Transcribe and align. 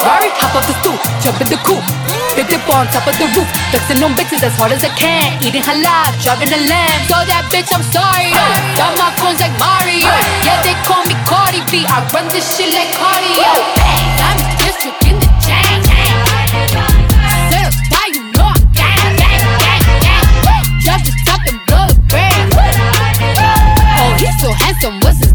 Rari, 0.00 0.32
hop 0.40 0.56
off 0.56 0.64
the 0.64 0.72
stoop, 0.80 0.96
jump 1.20 1.40
in 1.44 1.48
the 1.52 1.60
coupe. 1.60 1.84
They 2.32 2.44
dip 2.48 2.64
on 2.72 2.88
top 2.88 3.04
of 3.04 3.12
the 3.20 3.28
roof, 3.36 3.44
flexing 3.68 4.00
on 4.00 4.16
bitches 4.16 4.40
as 4.40 4.56
hard 4.56 4.72
as 4.72 4.80
I 4.80 4.88
can. 4.96 5.36
Eating 5.44 5.60
halal, 5.60 6.08
driving 6.24 6.48
a 6.48 6.60
lamb. 6.72 7.00
So 7.04 7.20
that 7.28 7.44
bitch, 7.52 7.68
I'm 7.68 7.84
sorry. 7.92 8.32
Got 8.80 8.96
my 8.96 9.12
coins 9.20 9.44
like 9.44 9.52
Mario. 9.60 10.08
Yeah, 10.46 10.56
they 10.64 10.72
call 10.88 11.04
me 11.04 11.12
Cardi 11.28 11.60
B. 11.68 11.84
I 11.84 12.00
run 12.16 12.24
this 12.32 12.48
shit 12.56 12.72
like 12.72 12.88
cardio. 12.96 13.44
I'm 14.24 14.40
district 14.56 15.04
in 15.04 15.20
the 15.20 15.28
chain. 15.44 15.84
Drop 20.80 21.00
the 21.04 21.12
top 21.28 21.44
and 21.44 21.60
blow 21.68 21.84
the 21.92 22.00
brand. 22.08 22.48
Oh, 24.00 24.16
he's 24.16 24.32
so 24.40 24.48
handsome. 24.56 24.96
What's 25.04 25.20
his 25.20 25.29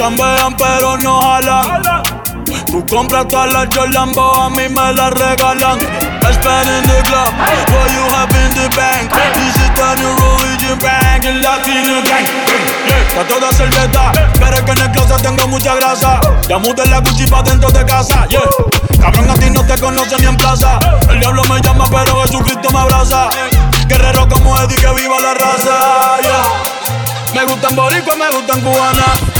Chambean, 0.00 0.56
pero 0.56 0.96
no 0.96 1.20
jalan. 1.20 2.02
Tú 2.64 2.86
compras 2.86 3.28
todas 3.28 3.52
las 3.52 3.66
Jordan, 3.66 4.10
a 4.16 4.48
mí 4.48 4.66
me 4.70 4.94
las 4.94 5.10
regalan. 5.12 5.78
Spend 5.78 6.68
in 6.70 6.82
the 6.88 7.02
club, 7.04 7.28
what 7.68 7.92
you 7.92 8.04
have 8.08 8.32
in 8.32 8.50
the 8.54 8.74
bank. 8.74 9.12
This 9.34 9.56
is 9.56 9.70
the 9.76 9.96
new 10.00 10.16
religion 10.16 10.78
bank, 10.78 11.24
el 11.26 11.42
latino 11.42 12.00
gang. 12.08 12.24
Está 13.08 13.28
toda 13.28 13.52
cerveza, 13.52 14.10
pero 14.38 14.56
es 14.56 14.62
que 14.62 14.70
en 14.70 14.78
el 14.78 14.90
closet 14.90 15.20
tengo 15.20 15.46
mucha 15.48 15.74
grasa. 15.74 16.18
Ya 16.48 16.56
mudé 16.56 16.86
la 16.86 17.00
Gucci 17.00 17.26
pa' 17.26 17.42
dentro 17.42 17.70
de 17.70 17.84
casa, 17.84 18.26
yeah. 18.28 18.40
Cabrón, 19.02 19.28
a 19.28 19.34
ti 19.34 19.50
no 19.50 19.62
te 19.66 19.78
conoce 19.78 20.16
ni 20.18 20.28
en 20.28 20.36
plaza. 20.38 20.78
El 21.10 21.20
diablo 21.20 21.44
me 21.44 21.60
llama, 21.60 21.84
pero 21.90 22.22
Jesucristo 22.22 22.70
me 22.72 22.78
abraza. 22.78 23.28
Guerrero 23.86 24.26
como 24.30 24.58
Eddie, 24.62 24.76
que 24.76 24.94
viva 24.94 25.20
la 25.20 25.34
raza, 25.34 26.22
yeah. 26.22 27.34
Me 27.34 27.44
gustan 27.44 27.76
boricua, 27.76 28.16
me 28.16 28.30
gustan 28.30 28.62
cubanas. 28.62 29.39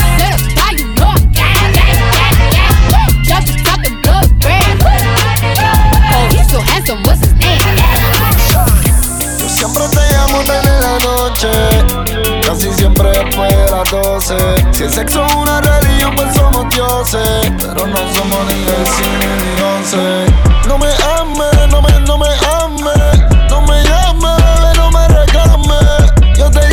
Yo 9.39 9.47
siempre 9.47 9.83
te 9.87 10.01
llamo 10.13 10.41
en 10.41 10.81
la 10.81 10.99
noche, 10.99 11.49
casi 12.45 12.73
siempre 12.73 13.09
después 13.09 13.49
de 13.49 13.71
las 13.71 13.89
12. 13.89 14.35
Si 14.73 14.83
el 14.83 14.91
sexo 14.91 15.25
es 15.25 15.33
una 15.33 15.61
religión, 15.61 16.13
pues 16.15 16.35
somos 16.35 16.69
dioses. 16.73 17.51
Pero 17.57 17.87
no 17.87 17.97
somos 18.13 18.45
ni 18.47 18.63
el 18.63 18.85
cine 18.85 19.29
ni 19.37 19.61
once. 19.61 20.25
No 20.67 20.77
me 20.77 20.87
ames, 21.19 21.69
no 21.69 21.81
me, 21.81 21.99
no 22.01 22.17
me 22.17 22.27
ames. 22.27 23.21
No 23.49 23.61
me 23.61 23.83
llames, 23.83 24.77
no 24.77 24.91
me 24.91 25.07
reclames. 25.07 26.37
Yo 26.37 26.51
te 26.51 26.67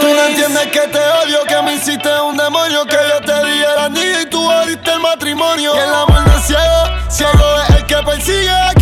Tú 0.00 0.06
no 0.06 0.24
entiendes 0.24 0.66
que 0.68 0.80
te 0.80 0.98
odio, 0.98 1.44
que 1.46 1.62
me 1.62 1.74
hiciste 1.74 2.08
un 2.22 2.36
demonio, 2.36 2.86
que 2.86 2.96
yo 2.96 3.20
te 3.20 3.46
di 3.46 3.64
niña 3.90 4.22
y 4.22 4.26
tú 4.26 4.50
abriste 4.50 4.90
el 4.90 5.00
matrimonio. 5.00 5.74
Y 5.74 5.78
el 5.78 5.94
amor 5.94 6.26
no 6.26 6.38
es 6.38 6.46
ciego, 6.46 7.10
ciego 7.10 7.62
es 7.68 7.76
el 7.76 7.86
que 7.86 7.96
persigue 7.96 8.73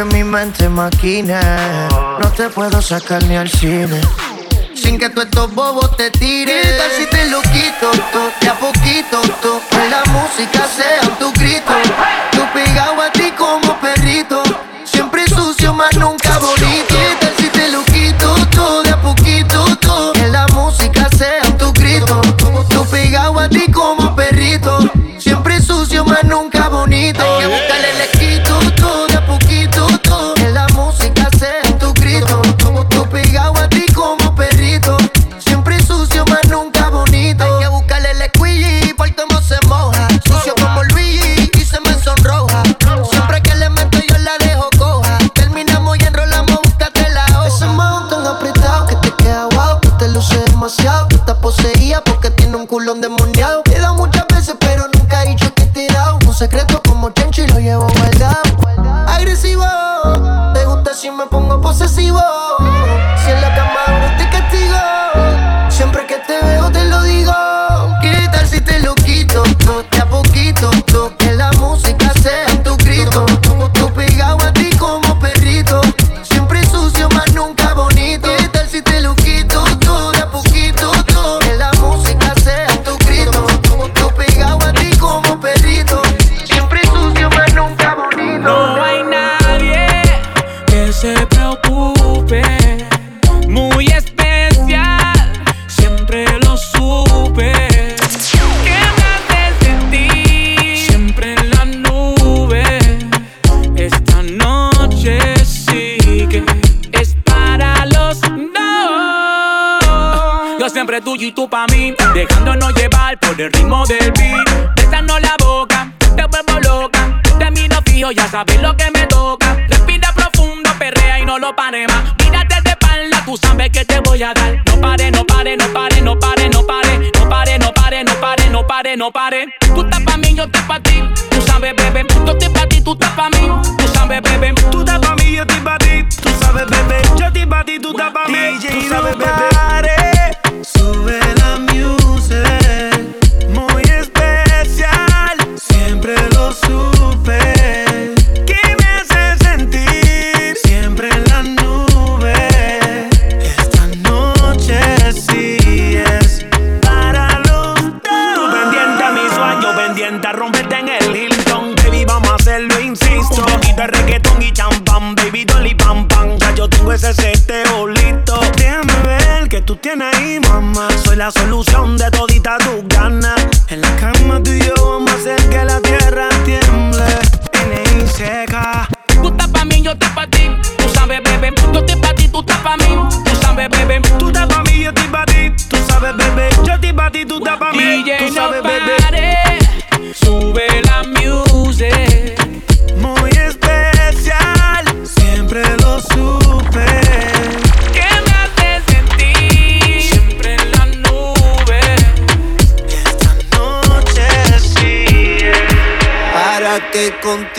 que 0.00 0.16
mi 0.16 0.24
mente 0.24 0.68
maquine. 0.68 1.40
No 2.20 2.28
te 2.36 2.48
puedo 2.48 2.80
sacar 2.80 3.22
ni 3.24 3.36
al 3.36 3.50
cine. 3.50 4.00
Sin 4.74 4.98
que 4.98 5.10
tú 5.10 5.20
estos 5.20 5.54
bobos 5.54 5.94
te 5.96 6.10
tires. 6.10 6.66
¿Qué 6.66 6.72
tal 6.78 6.90
si 6.98 7.06
te 7.06 7.28
lo 7.28 7.42
quito 7.42 7.90
tú, 8.12 8.20
de 8.40 8.48
a 8.48 8.54
poquito 8.54 9.20
tú? 9.42 9.60
Que 9.70 9.88
la 9.90 10.02
música 10.12 10.66
sea 10.76 11.02
tu 11.18 11.32
grito. 11.32 11.72
Tú 12.32 12.40
pegado 12.54 13.02
a 13.02 13.12
ti 13.12 13.30
como 13.36 13.78
perrito. 13.80 14.39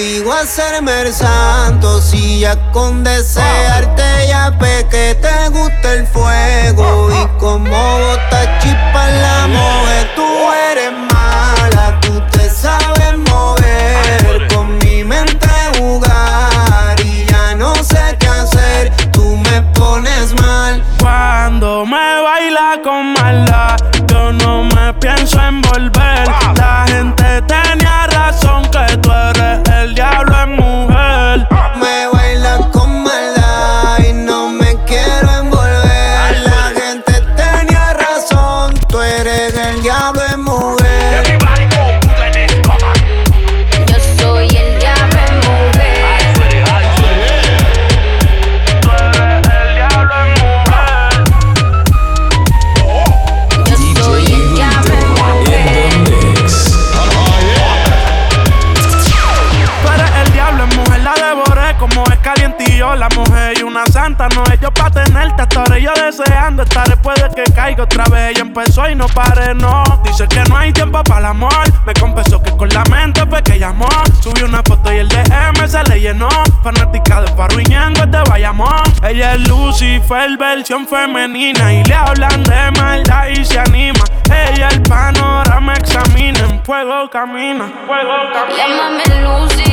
contigo 0.01 0.33
hacerme 0.33 1.01
el 1.01 1.13
santo. 1.13 2.01
Si 2.01 2.39
ya 2.39 2.55
con 2.71 3.03
desearte 3.03 4.27
ya 4.27 4.57
pequé 4.57 5.15
te 5.21 5.49
gusta. 5.49 5.60
empezó 68.51 68.89
y 68.89 68.95
no 68.95 69.07
pare, 69.07 69.55
no. 69.55 69.83
Dice 70.03 70.27
que 70.27 70.43
no 70.49 70.57
hay 70.57 70.73
tiempo 70.73 71.01
para 71.03 71.19
el 71.19 71.25
amor. 71.27 71.53
Me 71.85 71.93
confesó 71.93 72.41
que 72.43 72.51
con 72.51 72.67
la 72.69 72.83
mente 72.85 73.25
fue 73.25 73.41
que 73.41 73.57
llamó. 73.57 73.87
Subí 74.21 74.43
una 74.43 74.61
foto 74.63 74.91
y 74.91 74.97
el 74.97 75.07
DM 75.07 75.67
se 75.67 75.81
le 75.85 76.01
llenó. 76.01 76.27
Fanática 76.61 77.21
de 77.21 77.27
Faro 77.33 77.59
y 77.59 77.63
Ñengo, 77.63 78.05
de 78.05 78.21
Bayamón. 78.29 78.83
Ella 79.07 79.35
es 79.35 79.47
Lucifer, 79.47 80.37
versión 80.37 80.85
femenina. 80.85 81.73
Y 81.73 81.83
le 81.85 81.93
hablan 81.93 82.43
de 82.43 82.71
maldad 82.77 83.27
y 83.29 83.45
se 83.45 83.57
anima. 83.57 84.03
Ella 84.25 84.67
el 84.67 84.81
panorama 84.83 85.73
examina. 85.75 86.39
En 86.39 86.63
fuego 86.63 87.09
camina. 87.09 87.71
Fuego 87.87 88.13
camina. 88.33 88.57
Llámame 88.57 89.21
Lucy 89.23 89.70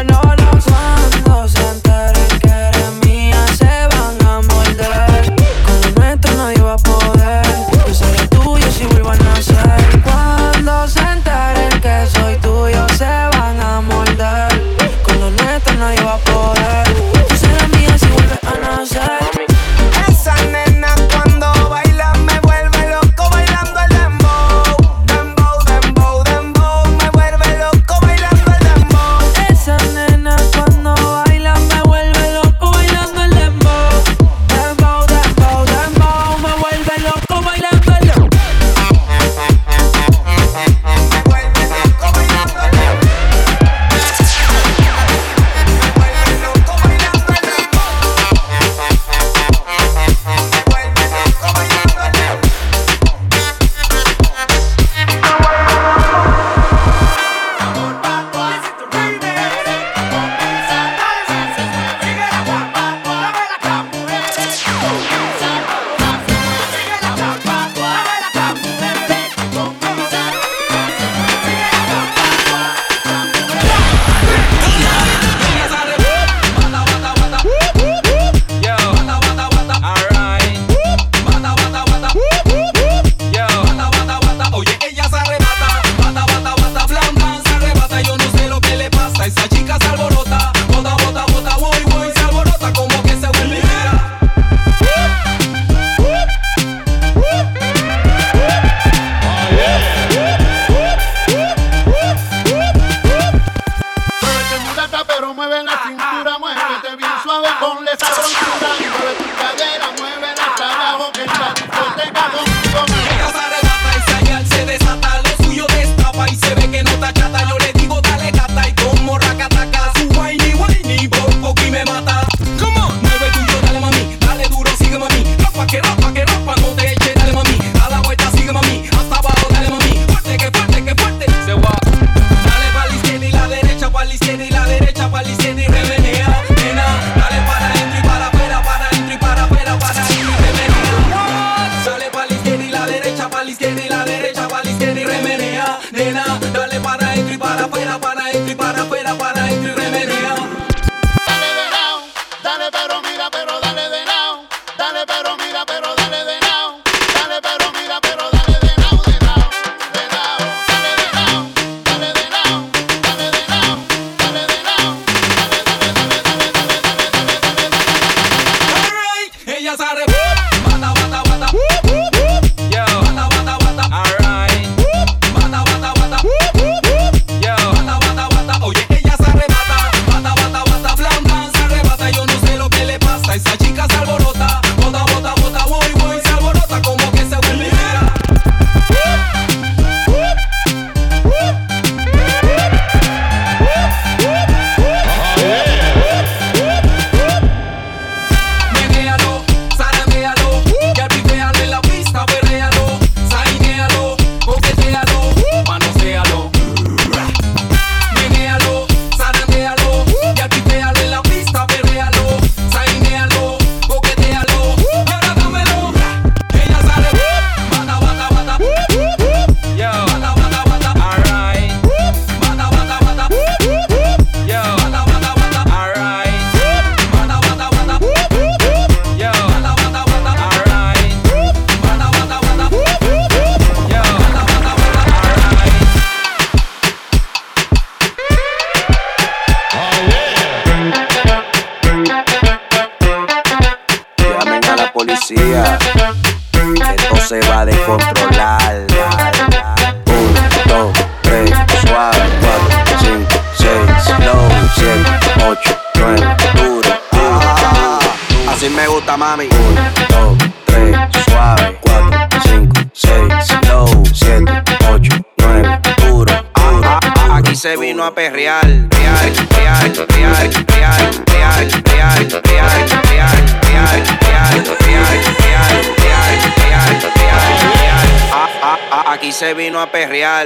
aquí 279.31 279.39
se 279.39 279.53
vino 279.53 279.79
a 279.79 279.89
perrear. 279.89 280.45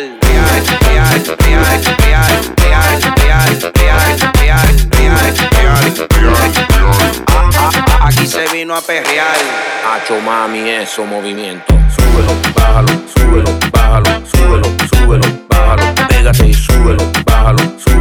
Aquí 8.02 8.28
se 8.28 8.48
vino 8.54 8.76
a 8.76 8.82
perrear. 8.82 9.36
Hacho 9.92 10.22
mami, 10.22 10.70
eso 10.70 11.04
movimiento. 11.04 11.74
Súbelo, 11.96 12.36
bájalo, 12.54 12.88
súbelo, 13.16 13.60
bájalo, 13.72 14.24
súbelo, 14.28 14.76
súbelo, 14.94 15.28
bájalo. 15.50 16.08
Pégate 16.08 16.48
y 16.48 16.54
súbelo, 16.54 17.12
bájalo. 17.26 17.95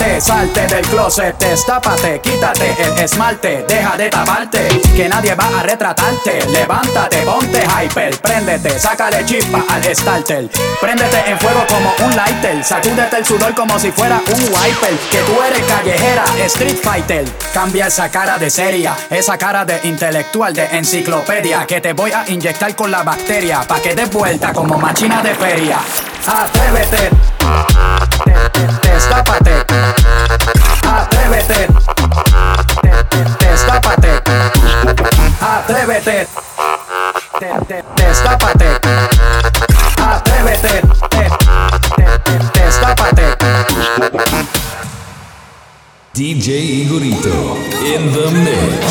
Te, 0.00 0.04
te, 0.04 0.20
salte 0.20 0.66
del 0.66 0.86
closet, 0.86 1.38
destápate, 1.38 2.20
quítate 2.20 2.74
el 2.82 2.98
esmalte, 2.98 3.64
deja 3.68 3.96
de 3.96 4.08
taparte, 4.08 4.68
que 4.96 5.08
nadie 5.08 5.34
va 5.34 5.58
a 5.58 5.62
retratarte. 5.62 6.40
Levántate, 6.50 7.18
ponte 7.18 7.62
hyper, 7.62 8.18
préndete, 8.20 8.78
sácale 8.78 9.24
chispa 9.24 9.64
al 9.68 9.82
starter. 9.94 10.48
Préndete 10.80 11.30
en 11.30 11.38
fuego 11.38 11.64
como 11.68 11.92
un 12.06 12.16
lighter, 12.16 12.64
sacúdete 12.64 13.16
el 13.18 13.24
sudor 13.24 13.54
como 13.54 13.78
si 13.78 13.90
fuera 13.92 14.20
un 14.26 14.42
wiper. 14.42 14.96
Que 15.10 15.18
tú 15.18 15.42
eres 15.42 15.62
callejera, 15.64 16.24
street 16.46 16.78
fighter. 16.82 17.24
Cambia 17.52 17.86
esa 17.86 18.10
cara 18.10 18.38
de 18.38 18.50
seria, 18.50 18.96
esa 19.10 19.36
cara 19.36 19.64
de 19.64 19.80
intelectual 19.84 20.54
de 20.54 20.64
enciclopedia, 20.72 21.66
que 21.66 21.80
te 21.80 21.92
voy 21.92 22.12
a 22.12 22.24
inyectar 22.28 22.74
con 22.74 22.90
la 22.90 23.02
bacteria, 23.02 23.62
pa' 23.66 23.80
que 23.80 23.94
des 23.94 24.10
vuelta 24.10 24.52
como 24.52 24.78
machina 24.78 25.22
de 25.22 25.34
feria. 25.34 25.78
Atrévete. 26.26 27.10
Destápate, 29.00 29.64
atrévete, 30.84 31.68
destápate, 33.40 34.22
atrévete, 35.40 36.28
destápate, 37.96 38.80
atrévete, 39.96 40.82
destápate. 42.52 43.36
DJ 46.12 46.48
Igorito 46.84 47.56
in 47.82 48.12
the 48.12 48.30
mix. 48.32 48.84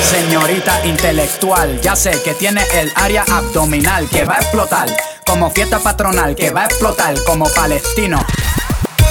Señorita 0.00 0.86
intelectual, 0.86 1.82
ya 1.82 1.94
sé 1.94 2.22
que 2.22 2.32
tiene 2.32 2.62
el 2.72 2.90
área 2.94 3.24
abdominal 3.30 4.08
que 4.08 4.24
va 4.24 4.36
a 4.36 4.38
explotar 4.38 4.88
como 5.26 5.50
fiesta 5.50 5.78
patronal 5.80 6.34
que 6.34 6.50
va 6.50 6.62
a 6.62 6.64
explotar 6.64 7.14
como 7.24 7.46
palestino. 7.50 8.24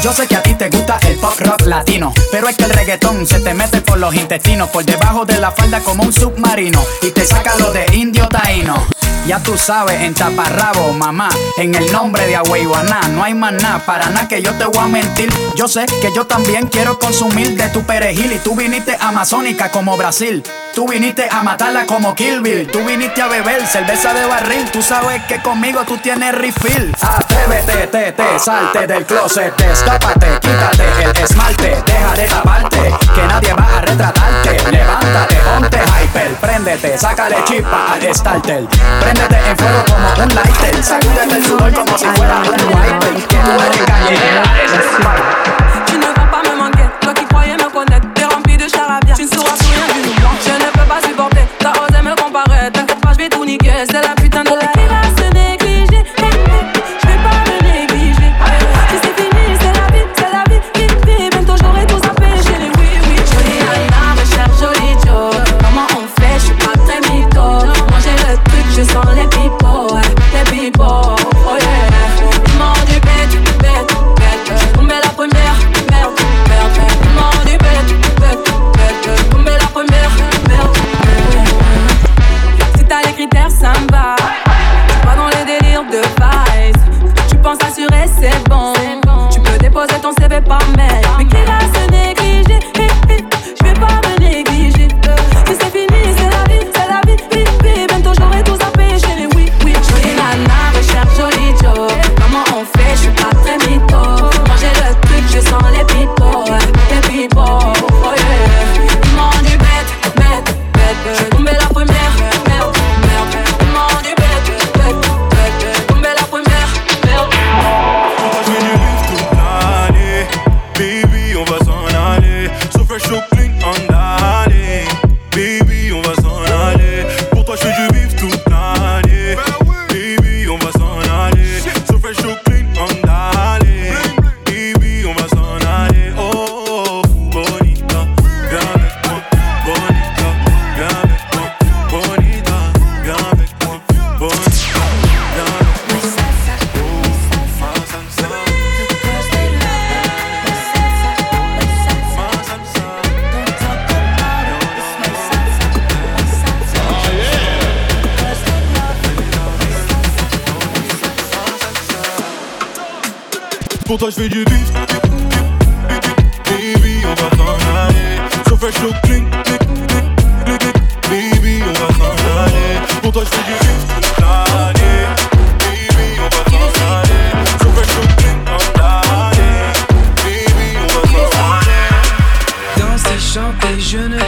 Yo 0.03 0.11
sé 0.11 0.27
que 0.27 0.35
a 0.35 0.43
ti 0.43 0.53
te 0.55 0.69
gusta 0.69 0.99
el 1.07 1.15
pop 1.15 1.39
rock 1.39 1.61
latino, 1.61 2.13
pero 2.29 2.49
es 2.49 2.57
que 2.57 2.65
el 2.65 2.71
reggaetón 2.71 3.25
se 3.25 3.39
te 3.39 3.53
mete 3.53 3.79
por 3.79 3.97
los 3.97 4.13
intestinos, 4.13 4.67
por 4.67 4.83
debajo 4.83 5.23
de 5.23 5.39
la 5.39 5.49
falda 5.53 5.79
como 5.79 6.03
un 6.03 6.11
submarino 6.11 6.83
y 7.01 7.11
te 7.11 7.25
saca 7.25 7.55
lo 7.57 7.71
de 7.71 7.85
indio 7.95 8.27
taíno. 8.27 8.85
Ya 9.25 9.39
tú 9.39 9.57
sabes, 9.57 10.01
en 10.01 10.13
taparrabo, 10.13 10.91
mamá, 10.91 11.29
en 11.57 11.73
el 11.75 11.89
nombre 11.93 12.27
de 12.27 12.35
Agüeyuaná, 12.35 13.07
no 13.07 13.23
hay 13.23 13.33
más 13.33 13.53
nada, 13.53 13.79
para 13.79 14.09
nada 14.09 14.27
que 14.27 14.41
yo 14.41 14.53
te 14.55 14.65
voy 14.65 14.79
a 14.79 14.87
mentir. 14.87 15.31
Yo 15.55 15.69
sé 15.69 15.85
que 16.01 16.11
yo 16.13 16.27
también 16.27 16.67
quiero 16.67 16.99
consumir 16.99 17.55
de 17.55 17.69
tu 17.69 17.83
perejil 17.83 18.33
y 18.33 18.39
tú 18.39 18.53
viniste 18.53 18.97
amazónica 18.99 19.71
como 19.71 19.95
Brasil. 19.95 20.43
Tú 20.75 20.87
viniste 20.87 21.27
a 21.31 21.43
matarla 21.43 21.85
como 21.85 22.15
Kill 22.15 22.41
Bill. 22.41 22.67
Tú 22.67 22.83
viniste 22.83 23.21
a 23.21 23.27
beber 23.27 23.65
cerveza 23.67 24.11
de 24.13 24.25
barril. 24.25 24.69
Tú 24.71 24.81
sabes 24.81 25.23
que 25.25 25.39
conmigo 25.39 25.83
tú 25.85 25.97
tienes 25.97 26.33
refill. 26.33 26.91
Atrévete, 26.99 27.87
te, 27.87 28.11
te, 28.11 28.39
salte 28.39 28.87
del 28.87 29.05
closet, 29.05 29.53
escápate, 29.61 30.27
quítate 30.41 31.03
el 31.03 31.23
esmalte, 31.23 31.77
deja 31.85 32.13
de 32.15 32.27
taparte. 32.27 32.93
que 33.13 33.27
nadie 33.27 33.53
va 33.53 33.77
a 33.77 33.81
retratarte. 33.81 34.71
Levántate, 34.71 35.35
ponte 35.35 35.77
hyper, 35.77 36.33
préndete, 36.41 36.97
sácale 36.97 37.37
chispa 37.45 37.93
al 37.93 38.15
starter. 38.15 38.67
En 39.21 39.57
fuego 39.57 39.83
como 39.87 40.23
un 40.23 40.35
lighter, 40.35 40.83
sacúdete 40.83 41.37
el 41.37 41.45
sudor 41.45 41.73
como 41.73 41.97
si 41.97 42.05
fuera 42.05 42.41
un 42.41 42.49
wiper. 42.49 43.27
Que 43.27 43.37
tú 43.37 43.51
eres 43.51 43.81
callejera, 43.85 44.43
ese 44.65 44.75
es 44.75 46.22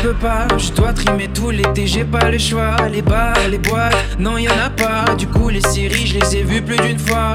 Je 0.06 0.72
dois 0.72 0.94
trimer 0.94 1.28
tout 1.30 1.50
l'été, 1.50 1.88
j'ai 1.88 2.04
pas 2.04 2.30
le 2.30 2.38
choix. 2.38 2.76
Les 2.92 3.02
bars, 3.02 3.34
les 3.50 3.58
boîtes, 3.58 3.96
non 4.20 4.38
y 4.38 4.48
en 4.48 4.52
a 4.52 4.70
pas. 4.70 5.16
Du 5.16 5.26
coup, 5.26 5.50
les 5.50 5.62
séries, 5.62 6.06
je 6.06 6.20
les 6.20 6.36
ai 6.38 6.44
vues 6.44 6.62
plus 6.62 6.78
d'une 6.78 7.00
fois. 7.00 7.34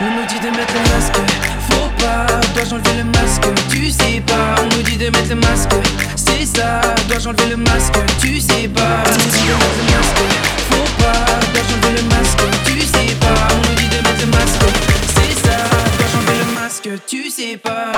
On 0.00 0.04
nous 0.04 0.26
dit 0.26 0.40
de 0.40 0.50
mettre 0.50 0.74
le 0.74 0.80
masque, 0.90 1.14
faut 1.70 1.88
pas. 2.02 2.26
Dois-je 2.52 2.74
enlever 2.74 2.96
le 2.98 3.04
masque, 3.04 3.46
tu 3.70 3.90
sais 3.90 4.20
pas. 4.26 4.56
On 4.60 4.76
nous 4.76 4.82
dit 4.82 4.96
de 4.96 5.04
mettre 5.04 5.28
le 5.28 5.36
masque, 5.36 5.70
c'est 6.16 6.44
ça. 6.44 6.80
Dois-je 7.08 7.28
enlever 7.28 7.50
le 7.50 7.58
masque, 7.58 7.94
tu 8.20 8.40
sais 8.40 8.66
pas. 8.66 9.04
On 9.06 9.12
nous 9.12 9.30
dit 9.30 9.46
de 9.46 9.54
mettre 9.54 9.78
le 9.78 9.84
masque, 9.94 10.18
faut 10.68 10.90
pas. 11.00 11.26
Dois-je 11.54 11.74
enlever 11.74 12.02
le 12.02 12.08
masque, 12.08 12.40
tu 12.64 12.80
sais 12.80 13.14
pas. 13.20 13.46
On 13.52 13.68
nous 13.68 13.74
dit 13.76 13.88
de 13.88 14.02
mettre 14.02 14.20
le 14.20 14.30
masque, 14.32 14.66
c'est 15.14 15.46
ça. 15.46 15.58
Dois-je 15.96 16.16
enlever 16.16 16.38
le 16.44 16.60
masque, 16.60 16.90
tu 17.06 17.30
sais 17.30 17.56
pas. 17.56 17.92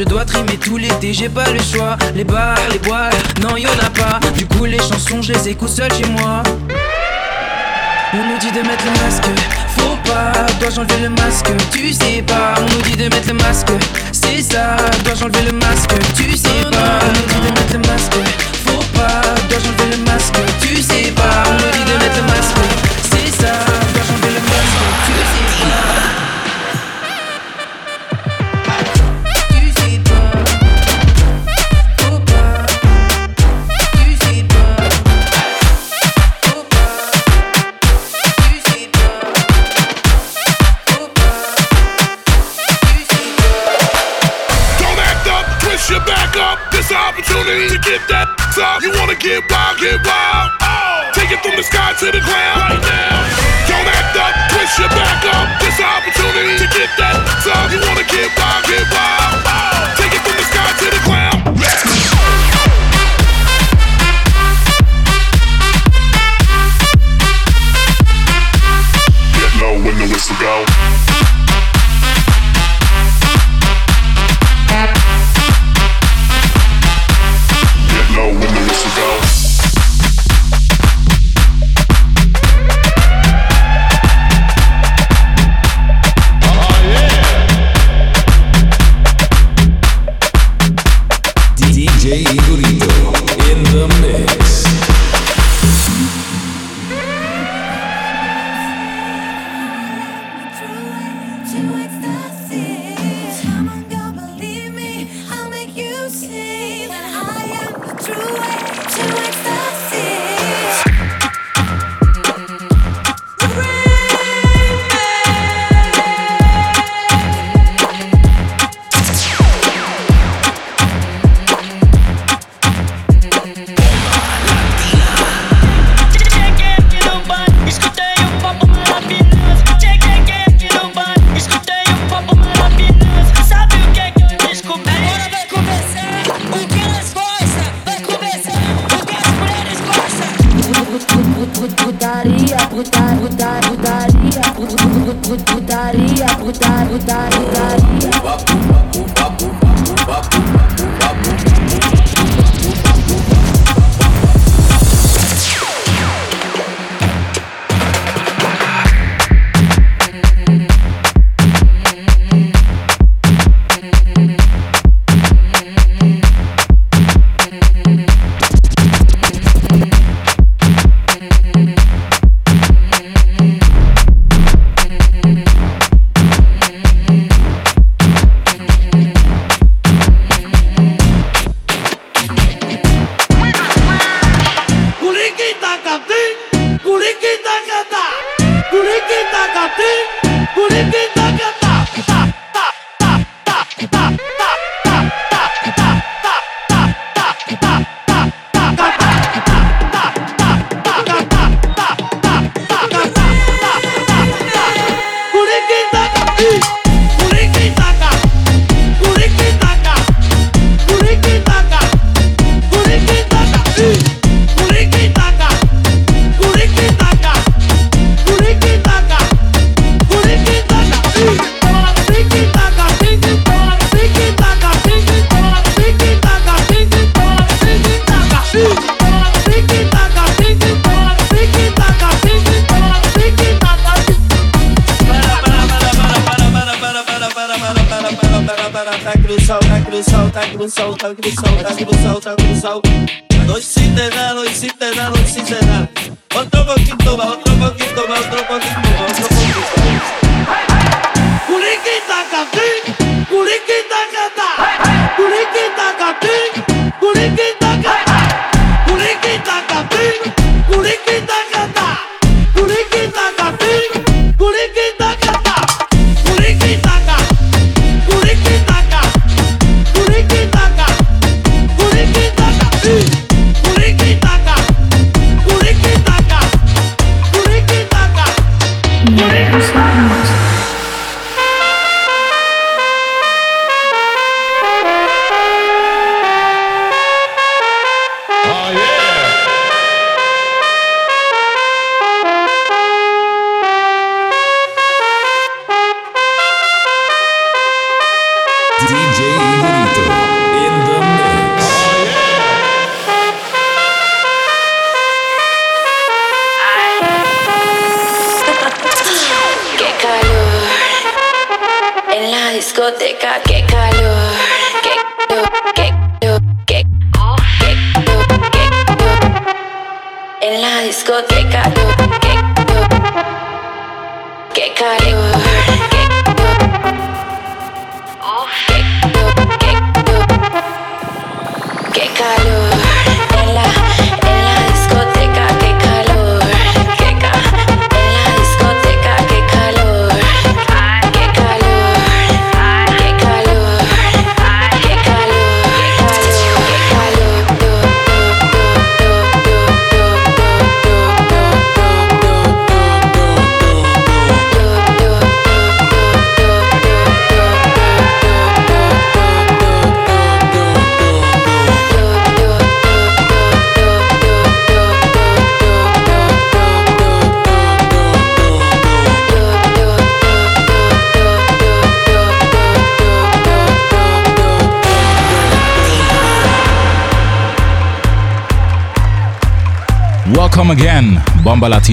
Je 0.00 0.04
dois 0.06 0.24
trimer 0.24 0.56
tout 0.56 0.78
l'été, 0.78 1.12
j'ai 1.12 1.28
pas 1.28 1.50
le 1.50 1.58
choix. 1.60 1.98
Les 2.14 2.24
bars, 2.24 2.56
les 2.72 2.78
boîtes, 2.78 3.38
non 3.42 3.58
y'en 3.58 3.68
a 3.68 3.90
pas. 3.90 4.18
Du 4.34 4.46
coup 4.46 4.64
les 4.64 4.78
chansons, 4.78 5.20
je 5.20 5.34
les 5.34 5.48
écoute 5.50 5.68
seul 5.68 5.92
chez 5.92 6.06
moi. 6.06 6.42
On 8.14 8.16
nous 8.16 8.38
dit 8.38 8.50
de 8.50 8.66
mettre 8.66 8.82
le 8.86 8.92
masque, 8.92 9.28
faut 9.76 9.98
pas. 10.10 10.32
Dois-je 10.58 10.80
enlever 10.80 11.00
le 11.02 11.10
masque, 11.10 11.50
tu 11.70 11.92
sais 11.92 12.24
pas. 12.26 12.54
On 12.56 12.74
nous 12.74 12.80
dit 12.80 12.96
de 12.96 13.14
mettre 13.14 13.28
le 13.28 13.34
masque, 13.34 13.68
c'est 14.10 14.40
ça. 14.40 14.74
Dois-je 15.04 15.24
enlever 15.24 15.42
le 15.42 15.52
masque, 15.52 15.92
tu 16.16 16.34
sais 16.34 16.48
pas. 16.72 17.00
On 17.04 17.12
nous 17.12 17.26
dit 17.28 17.40
de 17.46 17.52
mettre 17.60 17.72
le 17.74 17.80
masque, 17.80 18.16
faut 18.64 18.82
pas. 18.98 19.20
Dois-je 19.50 19.68
enlever 19.68 19.98
le 19.98 20.02
masque, 20.10 20.40
tu 20.62 20.80
sais 20.80 21.12
pas. 21.12 21.42
On 21.46 21.52
nous 21.52 21.72
dit 21.72 21.84
de 21.84 21.98
mettre 21.98 22.16
le 22.16 22.22
masque, 22.22 22.56
c'est 23.02 23.42
ça. 23.42 23.52
Dois-je 23.92 24.12
enlever 24.12 24.32
le 24.32 24.40
masque, 24.48 24.80
tu 25.04 25.12
sais 25.12 25.44
pas. 25.44 25.49
Back 46.10 46.34
up. 46.34 46.58
This 46.74 46.90
opportunity 46.90 47.70
to 47.70 47.78
get 47.86 48.02
that 48.10 48.26
up. 48.66 48.82
You 48.82 48.90
wanna 48.98 49.14
get 49.14 49.46
wild, 49.46 49.78
get 49.78 50.02
wild. 50.02 50.50
Oh, 50.58 51.06
take 51.14 51.30
it 51.30 51.38
from 51.38 51.54
the 51.54 51.62
sky 51.62 51.94
to 52.02 52.06
the 52.10 52.18
ground 52.26 52.58
right 52.66 52.82
now. 52.82 53.14
Don't 53.70 53.86
act 53.86 54.18
up, 54.18 54.34
twist 54.50 54.74
your 54.82 54.90
back 54.90 55.22
up. 55.30 55.46
This 55.62 55.78
opportunity 55.78 56.58
to 56.58 56.68
get 56.74 56.90
that 56.98 57.14
up. 57.54 57.70
You 57.70 57.78
wanna 57.86 58.02
get 58.10 58.26
wild, 58.34 58.62
get 58.66 58.86
wild. 58.90 59.38
Oh, 59.46 59.94
take 60.02 60.10
it 60.10 60.22
from 60.26 60.34
the 60.34 60.46
sky 60.50 60.68
to 60.82 60.86
the 60.90 61.02
ground. 61.06 61.38
Get 69.38 69.52
low 69.62 69.74
when 69.78 69.94
the 69.94 70.06
whistle 70.10 70.36
go. 70.42 70.99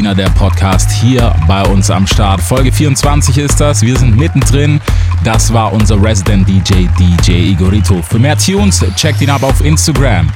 Latina, 0.08 0.14
der 0.14 0.30
Podcast 0.30 0.90
hier 0.92 1.36
bei 1.48 1.64
uns 1.64 1.90
am 1.90 2.08
Start. 2.08 2.40
Folge 2.40 2.72
24 2.72 3.38
ist 3.40 3.60
das, 3.60 3.82
wir 3.82 3.98
sind 3.98 4.16
mittendrin. 4.16 4.80
Das 5.24 5.52
war 5.52 5.74
unser 5.74 6.02
Resident 6.02 6.48
DJ, 6.48 6.88
DJ 6.98 7.52
Igorito. 7.52 8.02
Für 8.02 8.20
mehr 8.20 8.38
Tunes 8.38 8.86
checkt 8.96 9.22
ihn 9.22 9.30
ab 9.30 9.44
auf 9.44 9.60
Instagram, 9.64 10.30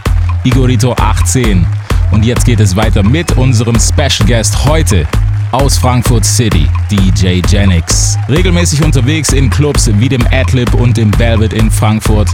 Igorito18. 0.43 1.63
Und 2.11 2.25
jetzt 2.25 2.45
geht 2.45 2.59
es 2.59 2.75
weiter 2.75 3.03
mit 3.03 3.37
unserem 3.37 3.77
Special 3.79 4.27
Guest 4.27 4.65
heute 4.65 5.07
aus 5.51 5.77
Frankfurt 5.77 6.25
City, 6.25 6.67
DJ 6.89 7.39
Genix. 7.41 8.17
Regelmäßig 8.27 8.83
unterwegs 8.83 9.31
in 9.31 9.49
Clubs 9.49 9.89
wie 9.93 10.09
dem 10.09 10.25
Adlib 10.31 10.73
und 10.73 10.97
dem 10.97 11.17
Velvet 11.17 11.53
in 11.53 11.71
Frankfurt. 11.71 12.29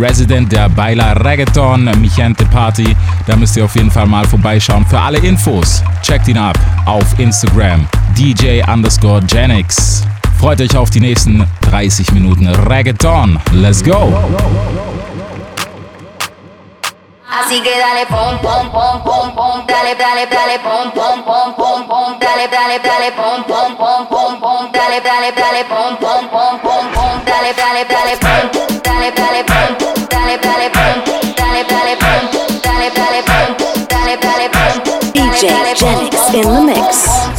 Resident 0.00 0.50
der 0.52 0.68
Baila 0.68 1.12
Reggaeton 1.12 1.84
Michente 2.00 2.44
Party. 2.46 2.96
Da 3.26 3.36
müsst 3.36 3.56
ihr 3.56 3.64
auf 3.64 3.74
jeden 3.74 3.90
Fall 3.90 4.06
mal 4.06 4.26
vorbeischauen. 4.26 4.84
Für 4.86 5.00
alle 5.00 5.18
Infos 5.18 5.82
checkt 6.02 6.28
ihn 6.28 6.38
ab 6.38 6.58
auf 6.86 7.18
Instagram 7.18 7.86
DJ 8.16 8.62
underscore 8.70 9.22
Genix. 9.22 10.02
Freut 10.38 10.60
euch 10.60 10.76
auf 10.76 10.90
die 10.90 11.00
nächsten 11.00 11.46
30 11.62 12.12
Minuten 12.12 12.48
Reggaeton. 12.48 13.38
Let's 13.52 13.82
go! 13.82 14.12
Así 17.32 17.60
que 17.62 17.70
dale 17.70 18.04
pom 18.06 18.38
pom 18.40 18.70
pom 18.70 19.02
pom 19.02 19.34
pom, 19.34 19.66
dale 19.66 19.94
dale 19.96 20.26
dale 20.26 20.58
pom 20.58 20.92
pom 20.92 21.22
pom 21.24 21.54
pom 21.54 21.86
pom, 21.88 22.18
dale 22.18 22.46
dale 22.48 22.78
dale 22.78 23.10
pom 23.12 23.42
pom 23.44 23.76
pom 23.76 24.06
pom 24.06 24.40
pom, 24.40 24.70
dale 24.72 25.00
dale 25.00 25.32
dale 25.32 25.64
pom 25.64 25.96
pom 25.96 26.28
pom 26.28 26.60
pom 26.60 26.92
pom, 26.92 27.24
dale 27.24 27.54
dale 27.54 27.84
dale 27.86 28.16
pom, 28.20 28.71
DJ 35.42 35.74
Genix. 35.74 36.34
in 36.34 36.42
the 36.42 36.62
mix. 36.62 37.31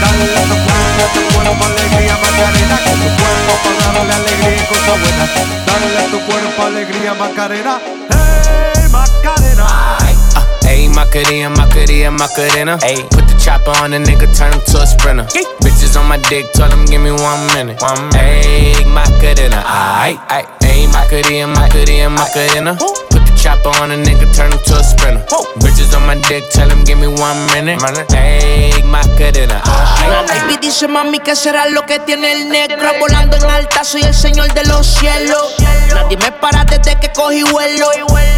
Dale 0.00 0.26
tu, 0.48 0.56
cuerpo, 0.64 1.02
tu 1.14 1.20
cuerpo 1.34 1.64
alegría 1.64 2.14
Macarena, 2.16 2.76
que 2.84 2.90
tu 2.90 3.08
cuerpo 3.20 3.52
para 3.64 3.92
darle 3.92 4.14
alegría 4.14 4.56
y 4.56 4.66
cosas 4.66 4.96
buenas. 5.00 5.30
Dale 5.66 6.08
tu 6.10 6.18
cuerpo 6.26 6.62
alegría 6.62 7.14
Macarena, 7.14 7.80
hey 7.84 8.88
Macarena. 8.90 9.66
Ayy, 10.70 10.88
Macarena, 10.88 11.50
Macarena, 11.50 12.10
Macarena. 12.12 12.78
Ayy, 12.82 13.02
put 13.10 13.26
the 13.26 13.34
chopper 13.42 13.72
on 13.82 13.90
the 13.90 13.98
nigga, 13.98 14.30
turn 14.38 14.52
him 14.52 14.60
to 14.70 14.78
a 14.78 14.86
sprinter. 14.86 15.26
Bitches 15.58 15.98
on 15.98 16.06
my 16.06 16.16
dick, 16.30 16.46
tell 16.52 16.70
him 16.70 16.86
give 16.86 17.02
me 17.02 17.10
one 17.10 17.42
minute. 17.54 17.82
One 17.82 17.98
minute. 18.14 18.46
Ayy, 18.46 18.86
Macarena, 18.86 19.64
aight, 19.66 20.20
aight. 20.30 20.46
Ayy, 20.62 20.86
Macarena, 20.92 21.48
Macarena, 21.48 22.08
Macarena. 22.10 22.72
The 23.09 23.09
chopper 23.50 23.82
on 23.82 23.90
a 23.90 23.96
nigga, 23.96 24.26
turn 24.34 24.52
him 24.52 24.58
to 24.64 24.78
a 24.78 24.82
sprinter. 24.82 25.24
Bitches 25.58 25.94
on 25.96 26.06
my 26.06 26.14
dick, 26.28 26.44
tell 26.50 26.70
him 26.70 26.84
give 26.84 26.98
me 26.98 27.06
one 27.06 27.38
minute. 27.52 27.80
Macarena, 28.84 29.62
La 29.64 30.20
aight. 30.20 30.46
baby 30.46 30.56
dice 30.60 30.88
mami 30.88 31.18
que 31.20 31.36
será 31.36 31.66
lo 31.68 31.82
que 31.86 31.98
tiene 32.00 32.32
el 32.32 32.48
negro 32.48 32.90
Volando 32.98 33.36
en 33.36 33.44
alta, 33.44 33.84
soy 33.84 34.02
el 34.02 34.14
señor 34.14 34.52
de 34.52 34.64
los 34.64 34.86
cielos. 34.86 35.54
Nadie 35.94 36.16
me 36.16 36.32
para 36.32 36.64
desde 36.64 36.98
que 36.98 37.10
cogí 37.12 37.42
vuelo. 37.44 37.86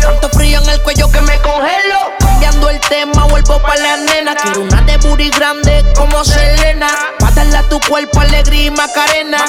Tanto 0.00 0.28
frío 0.30 0.60
en 0.60 0.68
el 0.68 0.80
cuello 0.82 1.10
que 1.10 1.20
me 1.22 1.38
congelo. 1.38 2.12
Cambiando 2.18 2.70
el 2.70 2.80
tema, 2.80 3.26
vuelvo 3.26 3.60
pa' 3.62 3.76
la 3.76 3.96
nena. 3.96 4.34
Quiero 4.34 4.62
una 4.62 4.82
de 4.82 4.96
booty 4.98 5.30
grande 5.30 5.84
como 5.96 6.24
Selena. 6.24 6.88
Pa' 7.18 7.30
darle 7.30 7.56
a 7.56 7.62
tu 7.68 7.80
cuerpo 7.88 8.20
alegría 8.20 8.66
y 8.66 8.70
macarena. 8.70 9.44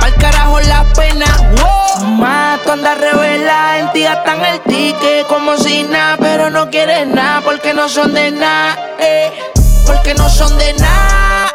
Pa'l 0.00 0.14
carajo 0.16 0.60
la 0.60 0.84
pena. 0.94 1.26
Wow. 1.56 2.06
Ma, 2.06 2.58
tú 2.64 2.72
andas 2.72 2.98
revela 2.98 3.78
En 3.78 3.92
ti 3.92 4.02
gastan 4.02 4.44
el 4.44 4.60
ticket 5.02 5.26
como 5.26 5.56
si 5.56 5.82
nada 5.84 6.16
Pero 6.18 6.50
no 6.50 6.70
quieres 6.70 7.06
nada 7.06 7.40
porque 7.42 7.74
no 7.74 7.88
son 7.88 8.14
de 8.14 8.30
nada 8.30 8.78
eh. 8.98 9.32
Porque 9.86 10.14
no 10.14 10.28
son 10.28 10.56
de 10.58 10.72
nada 10.74 11.52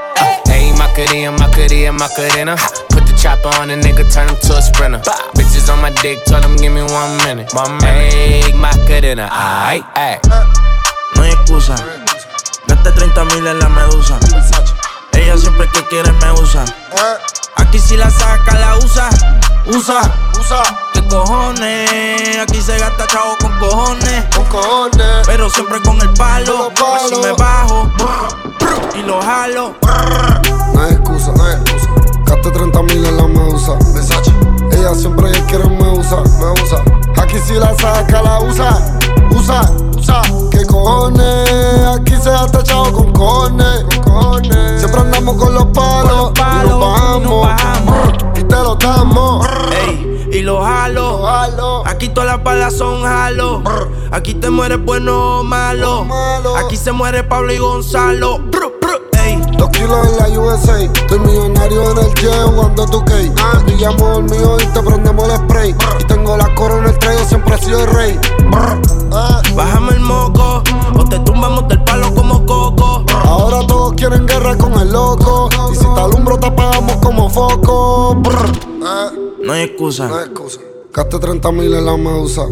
Ayy, 0.50 0.74
Macarena, 0.74 1.32
Macarena, 1.32 1.92
Macarena. 1.92 2.56
Put 2.90 3.06
the 3.06 3.14
chopper 3.16 3.50
on 3.62 3.70
a 3.70 3.76
nigga, 3.76 4.04
turn 4.12 4.28
him 4.28 4.36
to 4.42 4.58
a 4.58 4.62
sprinter. 4.62 5.00
Bitches 5.36 5.72
on 5.72 5.80
my 5.82 5.92
dick, 6.02 6.24
tell 6.26 6.42
him 6.42 6.56
give 6.58 6.72
me 6.72 6.82
one 6.82 7.18
minute. 7.18 7.54
One 7.54 7.78
minute. 7.78 8.56
Macarena, 8.56 9.30
aight, 9.32 9.86
aight. 9.96 10.26
No 11.16 11.22
hay 11.22 11.32
excusa. 11.32 11.76
Gasté 12.66 12.92
30 12.92 13.26
mil 13.26 13.46
en 13.46 13.60
la 13.60 13.70
medusa. 13.70 14.18
Ella 15.14 15.38
siempre 15.38 15.70
que 15.72 15.86
quiere 15.86 16.12
me 16.14 16.32
usa. 16.32 16.66
Aquí 17.58 17.78
si 17.78 17.96
la 17.96 18.10
saca, 18.10 18.58
la 18.58 18.78
usa. 18.78 19.10
Usa, 19.68 20.02
usa. 20.40 20.87
¿Qué 21.08 21.16
cojones? 21.16 22.38
Aquí 22.38 22.62
se 22.62 22.78
gasta 22.78 23.08
chavo 23.08 23.38
con 23.40 23.58
cojones. 23.60 24.26
Con 24.36 24.44
cojones. 24.46 25.26
Pero 25.26 25.50
siempre 25.50 25.82
con 25.82 26.02
el 26.02 26.14
palo. 26.16 26.70
Si 27.08 27.16
me 27.22 27.32
bajo 27.32 27.90
y 28.94 29.04
lo 29.04 29.22
jalo. 29.22 29.74
No 30.74 30.84
hay 30.84 30.92
excusa, 30.92 31.32
no 31.32 31.46
hay 31.46 31.54
excusa. 31.54 31.90
Gasté 32.26 32.52
30 32.52 32.82
mil 32.84 33.06
en 33.06 33.16
la 33.16 33.24
medusa. 33.26 33.74
Versace. 33.94 34.34
Ella 34.74 34.94
siempre 34.96 35.32
que 35.32 35.42
quiere 35.46 35.70
me 35.70 35.98
usa, 35.98 36.18
me 36.40 36.62
usa. 36.62 36.84
Aquí 37.22 37.38
si 37.40 37.54
la 37.54 37.74
saca, 37.76 38.22
la 38.22 38.42
usa. 38.42 38.78
Usa, 39.32 39.62
usa. 39.98 40.22
¿Qué 40.52 40.66
cojones? 40.66 41.88
Aquí 41.88 42.16
se 42.22 42.32
gasta 42.32 42.62
chavo 42.64 42.92
con 42.92 43.14
cojones. 43.14 43.86
Con 43.96 44.14
cojones. 44.14 44.80
Siempre 44.82 45.00
andamos 45.00 45.38
con 45.38 45.54
los 45.54 45.66
palos. 45.68 46.34
y 46.36 46.68
nos 46.68 47.42
bajamos. 47.42 48.10
Y 48.36 48.44
te 48.44 48.56
lo 48.56 48.76
damos. 48.76 49.67
Y 50.38 50.44
lo 50.44 50.62
jalo. 50.62 51.84
Aquí 51.88 52.10
todas 52.10 52.30
las 52.30 52.44
balas 52.44 52.78
son 52.78 53.02
jalo. 53.02 53.64
Aquí 54.12 54.36
te 54.36 54.52
mueres 54.52 54.80
bueno 54.80 55.40
o 55.40 55.44
malo. 55.44 56.06
Aquí 56.58 56.78
se 56.78 56.92
muere 56.92 57.24
Pablo 57.24 57.52
y 57.52 57.58
Gonzalo. 57.58 58.44
Dos 59.58 59.70
kilos 59.70 60.08
en 60.08 60.18
la 60.18 60.40
USA. 60.40 60.82
Estoy 60.82 61.20
millonario 61.20 61.92
en 61.92 61.98
el 61.98 62.14
jet 62.16 62.44
jugando 62.46 62.86
tu 62.86 63.04
Te 63.06 63.32
pillamos 63.66 64.18
el 64.18 64.24
mío 64.24 64.58
y 64.62 64.66
te 64.68 64.82
prendemos 64.82 65.30
el 65.30 65.38
spray. 65.38 65.76
Y 66.00 66.04
tengo 66.06 66.38
la 66.38 66.54
corona 66.56 66.90
el 66.90 67.00
traigo, 67.00 67.24
siempre 67.26 67.56
he 67.56 67.58
sido 67.58 67.84
el 67.84 67.88
rey. 67.88 68.20
Bájame 69.56 69.94
el 69.94 70.00
moco 70.02 70.64
o 70.96 71.04
te 71.06 71.20
tumbamos 71.20 71.68
del 71.68 71.84
palo 71.84 72.14
como 72.14 72.46
coco. 72.46 73.04
Ahora 73.26 73.66
todos 73.66 73.94
quieren 73.94 74.26
guerra 74.26 74.58
con 74.58 74.74
el 74.74 74.92
loco. 74.92 75.50
Y 75.72 75.76
si 75.76 75.86
te 75.86 76.00
alumbro, 76.00 76.38
te 76.38 76.48
apagamos 76.48 76.98
como 76.98 77.30
foco. 77.30 78.22
No 79.44 79.54
hay 79.54 79.64
excusa. 79.64 80.08
No 80.08 80.18
hay 80.18 80.26
excusa. 80.26 80.60
Gasté 80.94 81.20
30 81.20 81.52
mil 81.52 81.74
en 81.74 81.86
la 81.86 81.98
medusa. 81.98 82.46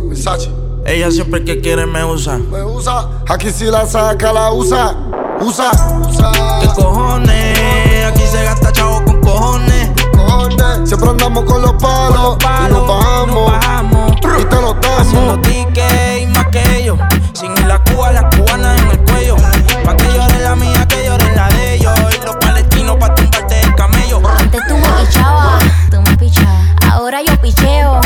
Ella 0.86 1.10
siempre 1.10 1.44
que 1.44 1.62
quiere 1.62 1.86
me 1.86 2.06
usa. 2.06 2.38
Me 2.38 2.64
usa. 2.64 3.10
Aquí 3.28 3.50
si 3.50 3.66
la 3.66 3.86
saca, 3.86 4.32
la 4.32 4.52
usa. 4.52 4.96
Usa, 5.42 5.72
usa. 6.02 6.32
¿Qué 6.62 6.68
cojones? 6.76 8.06
Aquí 8.08 8.24
se 8.28 8.44
gasta 8.44 8.72
chavo 8.72 9.04
con 9.06 9.22
cojones. 9.22 9.90
Cojones. 10.16 10.88
Siempre 10.88 11.10
andamos 11.10 11.44
con 11.46 11.62
los 11.62 11.74
palos. 11.74 12.38
y 12.42 12.72
nos 12.72 12.88
bajamos. 12.88 14.12
Y 14.40 14.46
te 14.46 14.56
lo 14.56 14.74
damos. 14.74 15.00
Haciendo 15.00 15.40
tickets 15.42 16.22
y 16.22 16.26
más 16.28 16.48
que 16.48 16.78
ellos. 16.78 16.98
Sin 17.34 17.52
ir 17.52 17.66
la 17.68 17.80
cuba, 17.80 18.12
las 18.12 18.36
cubanas 18.36 18.80
en 18.82 18.90
el 18.92 19.00
cuello. 19.04 19.36
Pa' 19.84 19.96
que 19.98 20.06
llore 20.06 20.40
la 20.40 20.56
mía, 20.56 20.88
que 20.88 21.06
llore 21.06 21.36
la 21.36 21.48
de 21.50 21.76
ellos. 21.76 21.94
Y 22.22 22.26
los 22.26 22.36
palestinos 22.38 22.96
pa' 22.98 23.14
tumbarte 23.16 23.62
el 23.62 23.76
camello. 23.76 24.22
Antes 24.28 24.62
tú 24.68 24.76
me 24.78 24.88
pichabas, 25.06 25.64
tú 25.92 26.02
me 26.02 26.18
pichabas. 26.18 26.92
Ahora 26.92 27.22
yo 27.22 27.40
picheo. 27.42 28.02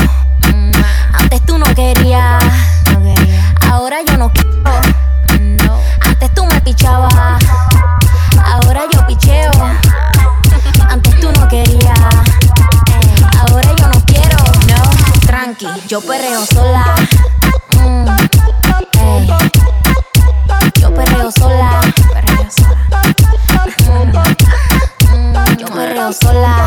Mm, 0.52 0.72
Antes 1.14 1.42
tú 1.46 1.58
no 1.58 1.66
querías, 1.74 2.42
ahora 3.70 3.98
yo 4.06 4.16
no 4.16 4.30
quiero. 4.32 4.50
Antes 6.30 6.34
tú 6.34 6.44
me 6.46 6.60
pichabas, 6.60 7.12
ahora 8.44 8.82
yo 8.92 9.04
picheo. 9.06 9.50
Antes 10.88 11.18
tú 11.20 11.30
no 11.32 11.48
querías, 11.48 11.98
ahora 13.40 13.68
yo 13.76 13.88
no 13.88 14.00
quiero. 14.06 14.36
No, 14.68 15.20
tranqui, 15.26 15.66
yo 15.88 16.00
perreo 16.00 16.44
sola. 16.46 16.94
Mm, 17.72 18.06
ey. 19.00 19.28
Yo 20.80 20.94
perreo 20.94 21.30
sola, 21.32 21.80
perreo 22.12 22.48
sola. 22.50 22.76
Mm, 23.88 25.16
mm, 25.16 25.56
yo 25.58 25.66
perreo 25.66 26.12
sola. 26.12 26.66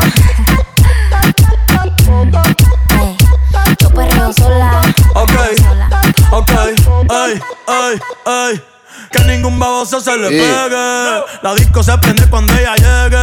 Ey, 3.00 3.16
Yo 3.80 3.90
perreo 3.90 4.32
sola. 4.32 4.80
Ok, 5.14 5.32
ok, 6.32 6.50
ay, 7.08 7.40
ay, 7.66 8.00
ay. 8.26 8.73
Ningún 9.44 9.60
baboso 9.60 10.00
se 10.00 10.16
le 10.16 10.30
pegue. 10.30 11.22
La 11.42 11.54
disco 11.54 11.82
se 11.82 11.98
prende 11.98 12.26
cuando 12.30 12.54
ella 12.54 12.74
llegue. 12.76 13.18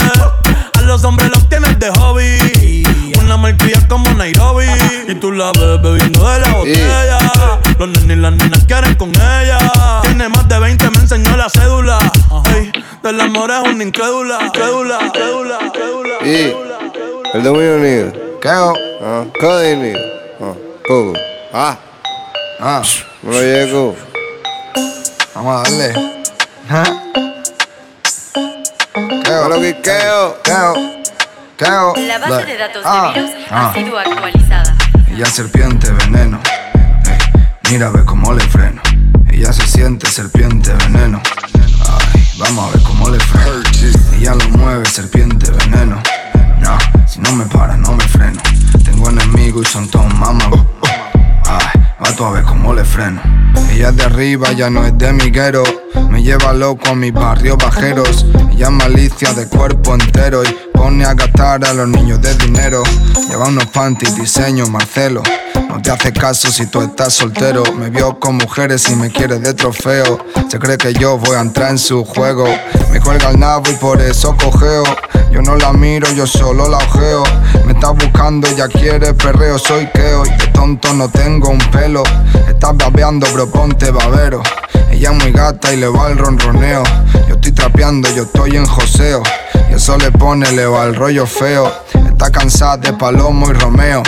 A 0.75 0.81
los 0.81 1.03
hombres 1.03 1.31
los 1.31 1.49
tienes 1.49 1.79
de 1.79 1.89
hobby. 1.93 2.83
Una 3.19 3.37
malcria 3.37 3.79
como 3.87 4.07
Nairobi. 4.13 4.67
Y 5.07 5.15
tú 5.15 5.31
la 5.31 5.51
ves 5.51 5.81
bebiendo 5.81 6.29
de 6.29 6.39
la 6.41 6.49
botella. 6.53 7.17
Los 7.79 7.89
nenes 7.89 8.17
y 8.17 8.19
las 8.19 8.33
nenas 8.33 8.63
quieren 8.65 8.93
con 8.97 9.09
ella. 9.09 9.57
Tiene 10.03 10.29
más 10.29 10.47
de 10.47 10.59
20, 10.59 10.91
me 10.91 10.97
enseñó 10.99 11.35
la 11.35 11.49
cédula. 11.49 11.97
Ey, 12.55 12.71
del 13.01 13.19
amor 13.19 13.49
es 13.49 13.73
una 13.73 13.83
incrédula. 13.83 14.51
Crédula, 14.53 14.99
crédula, 15.11 15.57
crédula. 15.73 16.17
Y 16.23 16.53
el 17.33 17.43
dominio 17.43 17.77
unido. 17.77 18.13
¿Qué 18.39 18.47
hago? 18.47 18.75
Ah. 19.03 19.25
Ah, 20.39 20.53
Coco. 20.87 21.13
Ah. 21.51 21.77
Ah. 22.59 22.83
No 23.23 23.31
lo 23.31 23.41
llego. 23.41 24.10
Vamos 25.35 25.55
a 25.55 25.63
darle. 25.63 25.93
¿Qué 29.23 29.31
hago? 29.31 29.49
Lo 29.49 29.61
que 29.61 29.81
queo. 29.81 30.37
¿Qué 31.57 31.65
hago? 31.65 31.93
La 31.97 32.17
base 32.19 32.45
de 32.45 32.57
datos 32.57 32.83
Ah. 32.85 33.11
de 33.13 33.21
virus 33.21 33.35
Ah. 33.49 33.69
ha 33.69 33.73
sido 33.73 33.97
actualizada. 33.97 34.75
Ella 35.09 35.25
serpiente 35.25 35.91
veneno. 35.91 36.39
Ey, 37.05 37.17
mira 37.71 37.89
ve 37.89 38.03
cómo 38.05 38.33
le 38.33 38.41
freno. 38.47 38.81
Ella 39.29 39.53
se 39.53 39.65
siente 39.67 40.07
serpiente 40.07 40.73
veneno. 40.73 41.21
Ay, 42.13 42.27
vamos 42.37 42.69
a 42.69 42.71
ver 42.77 42.83
cómo 42.83 43.09
le 43.09 43.19
freno. 43.19 43.61
Ella 44.17 44.35
lo 44.35 44.49
mueve 44.57 44.85
serpiente 44.85 45.49
veneno. 45.51 46.01
No, 46.59 46.77
si 47.07 47.19
no 47.19 47.31
me 47.33 47.45
para 47.45 47.77
no 47.77 47.93
me 47.93 48.03
freno. 48.05 48.41
Tengo 48.83 49.09
enemigos 49.09 49.67
y 49.67 49.71
son 49.71 49.87
todos 49.89 50.05
va 50.21 50.90
a 52.19 52.31
ver 52.31 52.43
cómo 52.43 52.73
le 52.73 52.83
freno. 52.83 53.21
Ella 53.71 53.89
es 53.89 53.95
de 53.95 54.03
arriba, 54.03 54.51
ya 54.51 54.69
no 54.69 54.85
es 54.85 54.97
de 54.97 55.13
miguero. 55.13 55.63
Me 56.09 56.21
lleva 56.21 56.51
loco 56.51 56.89
a 56.89 56.95
mis 56.95 57.13
barrios 57.13 57.57
bajeros. 57.57 58.25
Ella 58.51 58.65
es 58.65 58.71
malicia 58.71 59.33
de 59.33 59.47
cuerpo 59.47 59.93
entero 59.93 60.43
y 60.43 60.55
pone 60.73 61.05
a 61.05 61.13
gastar 61.13 61.63
a 61.65 61.73
los 61.73 61.87
niños 61.87 62.21
de 62.21 62.35
dinero. 62.35 62.83
Lleva 63.29 63.47
unos 63.47 63.65
panties, 63.67 64.15
diseño, 64.15 64.67
Marcelo. 64.67 65.23
No 65.71 65.81
te 65.81 65.89
hace 65.89 66.11
caso 66.11 66.51
si 66.51 66.65
tú 66.67 66.81
estás 66.81 67.13
soltero. 67.13 67.63
Me 67.77 67.89
vio 67.89 68.19
con 68.19 68.35
mujeres 68.35 68.89
y 68.89 68.95
me 68.95 69.09
quiere 69.09 69.39
de 69.39 69.53
trofeo. 69.53 70.19
Se 70.49 70.59
cree 70.59 70.77
que 70.77 70.93
yo 70.93 71.17
voy 71.17 71.37
a 71.37 71.39
entrar 71.39 71.71
en 71.71 71.77
su 71.77 72.03
juego. 72.03 72.45
Me 72.91 72.99
cuelga 72.99 73.29
el 73.29 73.39
nabo 73.39 73.71
y 73.71 73.75
por 73.75 74.01
eso 74.01 74.35
cojeo. 74.35 74.83
Yo 75.31 75.41
no 75.41 75.55
la 75.55 75.71
miro, 75.71 76.11
yo 76.11 76.27
solo 76.27 76.67
la 76.67 76.77
ojeo. 76.77 77.23
Me 77.65 77.71
está 77.71 77.91
buscando, 77.91 78.47
ella 78.49 78.67
quiere 78.67 79.13
perreo, 79.13 79.57
soy 79.57 79.87
queo. 79.93 80.25
Y 80.25 80.29
de 80.31 80.47
tonto 80.47 80.91
no 80.93 81.09
tengo 81.09 81.49
un 81.49 81.59
pelo. 81.71 82.03
Estás 82.49 82.75
babeando, 82.75 83.25
bro, 83.31 83.49
ponte 83.49 83.91
babero. 83.91 84.43
Ella 84.91 85.11
es 85.11 85.23
muy 85.23 85.31
gata 85.31 85.73
y 85.73 85.77
le 85.77 85.87
va 85.87 86.09
el 86.09 86.17
ronroneo. 86.17 86.83
Yo 87.29 87.35
estoy 87.35 87.53
trapeando, 87.53 88.09
yo 88.13 88.23
estoy 88.23 88.57
en 88.57 88.65
joseo. 88.65 89.23
Y 89.69 89.75
eso 89.75 89.97
le 89.97 90.11
pone, 90.11 90.51
le 90.51 90.65
va 90.65 90.83
el 90.83 90.95
rollo 90.95 91.25
feo. 91.25 91.71
Está 91.93 92.29
cansada 92.29 92.75
de 92.75 92.91
Palomo 92.91 93.49
y 93.49 93.53
Romeo. 93.53 94.03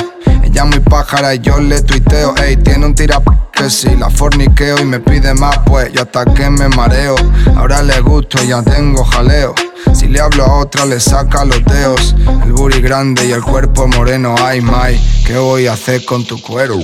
Ella 0.53 0.65
muy 0.65 0.81
pájara 0.81 1.33
y 1.33 1.39
yo 1.39 1.59
le 1.59 1.81
tuiteo. 1.81 2.35
Ey, 2.37 2.57
tiene 2.57 2.85
un 2.85 2.93
tira 2.93 3.19
que 3.51 3.71
si 3.71 3.95
la 3.95 4.11
forniqueo 4.11 4.77
y 4.79 4.85
me 4.85 4.99
pide 4.99 5.33
más, 5.33 5.57
pues 5.65 5.91
yo 5.91 6.03
hasta 6.03 6.25
que 6.25 6.47
me 6.47 6.69
mareo. 6.69 7.15
Ahora 7.55 7.81
le 7.81 7.99
gusto, 8.01 8.37
ya 8.43 8.61
tengo 8.61 9.03
jaleo. 9.03 9.55
Si 9.95 10.07
le 10.07 10.19
hablo 10.21 10.45
a 10.45 10.59
otra, 10.59 10.85
le 10.85 10.99
saca 10.99 11.43
los 11.43 11.65
dedos. 11.65 12.15
El 12.43 12.51
booty 12.51 12.81
grande 12.81 13.25
y 13.25 13.31
el 13.31 13.41
cuerpo 13.41 13.87
moreno. 13.87 14.35
Ay, 14.37 14.61
my, 14.61 14.95
¿qué 15.25 15.39
voy 15.39 15.65
a 15.65 15.73
hacer 15.73 16.05
con 16.05 16.23
tu 16.23 16.39
cuero? 16.39 16.77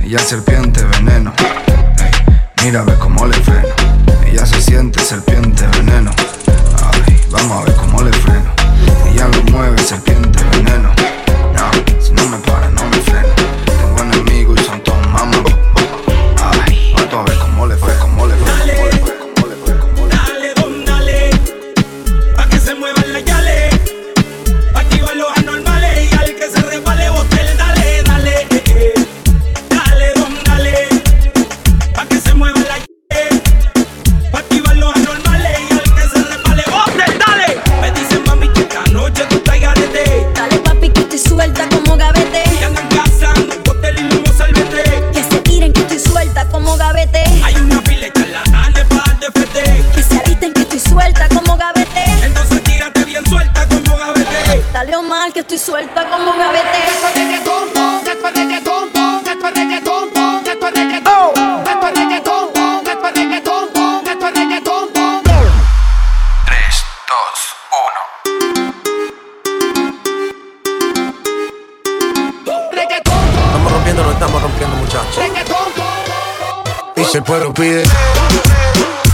Ella 0.00 0.16
es 0.16 0.24
serpiente 0.24 0.82
veneno. 0.82 1.32
Ey, 1.38 2.64
mira, 2.64 2.82
ve 2.82 2.94
cómo 2.98 3.24
le 3.24 3.36
freno. 3.36 3.68
Ella 4.26 4.44
se 4.44 4.60
siente 4.60 4.98
serpiente 4.98 5.64
veneno. 5.78 6.10
Ay, 7.06 7.20
vamos 7.30 7.62
a 7.62 7.64
ver 7.66 7.76
cómo 7.76 8.02
le 8.02 8.12
freno. 8.12 8.50
Ella 9.12 9.28
lo 9.28 9.44
mueve, 9.52 9.78
serpiente 9.78 10.42
veneno. 10.50 11.03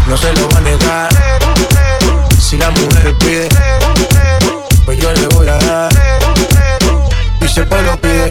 No 0.08 0.16
se 0.16 0.32
lo 0.32 0.48
va 0.48 0.58
a 0.58 0.60
negar. 0.62 1.08
Si 2.40 2.56
la 2.56 2.70
mujer 2.70 3.14
pide, 3.18 3.48
pues 4.86 4.98
yo 4.98 5.12
le 5.12 5.26
voy 5.28 5.46
a 5.48 5.56
dar. 5.58 5.92
Y 7.42 7.48
si 7.48 7.60
el 7.60 7.68
pueblo 7.68 8.00
pide, 8.00 8.28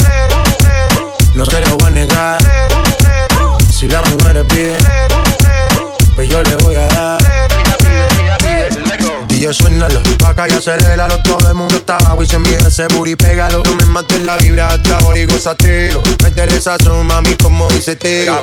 no 1.35 1.45
se 1.45 1.61
lo 1.61 1.77
va 1.77 1.87
a 1.87 1.91
negar. 1.91 2.39
Si 3.71 3.87
la 3.87 4.01
mujer 4.01 4.45
pide, 4.47 4.77
pues 6.15 6.27
yo 6.27 6.41
le 6.41 6.55
voy 6.55 6.75
a 6.75 6.87
dar. 6.87 7.19
Y 9.29 9.41
yo 9.41 9.53
suénalo, 9.53 10.01
acá 10.25 10.47
y 10.49 10.51
aceléralo 10.51 11.17
Todo 11.23 11.47
el 11.47 11.55
mundo 11.55 11.75
está 11.75 11.95
abajo 11.95 12.23
y 12.23 12.27
se 12.27 12.35
envía 12.35 12.57
ese 12.57 12.87
booty 12.87 13.15
Pégalo, 13.15 13.63
no 13.63 13.75
me 13.75 13.85
mates 13.85 14.21
la 14.23 14.35
vibra 14.35 14.67
hasta 14.67 14.97
abajo 14.97 15.15
y 15.15 15.25
gózatelo 15.27 16.01
Me 16.23 16.27
interesa 16.27 16.75
su 16.83 16.93
mami 16.93 17.35
como 17.35 17.69
dice 17.69 17.95
tío 17.95 18.35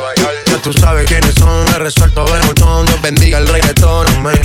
Tú 0.63 0.73
sabes 0.73 1.07
quiénes 1.07 1.35
son, 1.35 1.67
he 1.69 1.79
resuelto 1.79 2.25
el 2.35 2.47
botón 2.47 2.87
Dios 2.87 3.01
bendiga 3.03 3.39
el 3.39 3.47
reggaetón, 3.47 4.07
amén 4.17 4.41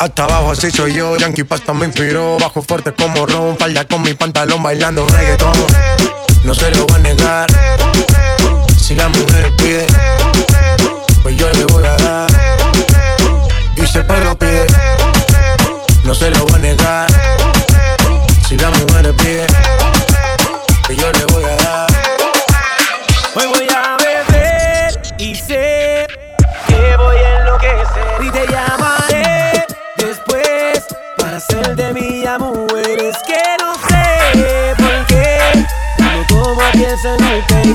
hasta 0.00 0.24
abajo 0.24 0.52
así 0.52 0.70
soy 0.70 0.94
yo, 0.94 1.16
Yankee 1.16 1.42
Pasta 1.42 1.74
me 1.74 1.86
inspiró 1.86 2.38
Bajo 2.38 2.62
fuerte 2.62 2.92
como 2.92 3.26
Ron, 3.26 3.58
falda 3.58 3.84
con 3.84 4.00
mi 4.02 4.14
pantalón 4.14 4.62
bailando 4.62 5.04
reggaetón. 5.08 5.52
No 6.44 6.54
se 6.54 6.70
lo 6.70 6.86
voy 6.86 6.94
a 6.94 6.98
negar 7.00 7.46
Si 8.80 8.94
la 8.94 9.08
mujer 9.08 9.56
pide 9.56 9.86
Pues 11.24 11.36
yo 11.36 11.50
le 11.50 11.64
voy 11.64 11.84
a 11.84 11.96
dar. 11.96 12.30
Y 13.76 13.86
si 13.88 13.98
perro 13.98 14.38
pide 14.38 14.66
no 16.04 16.14
se 16.14 16.30
lo 16.30 16.46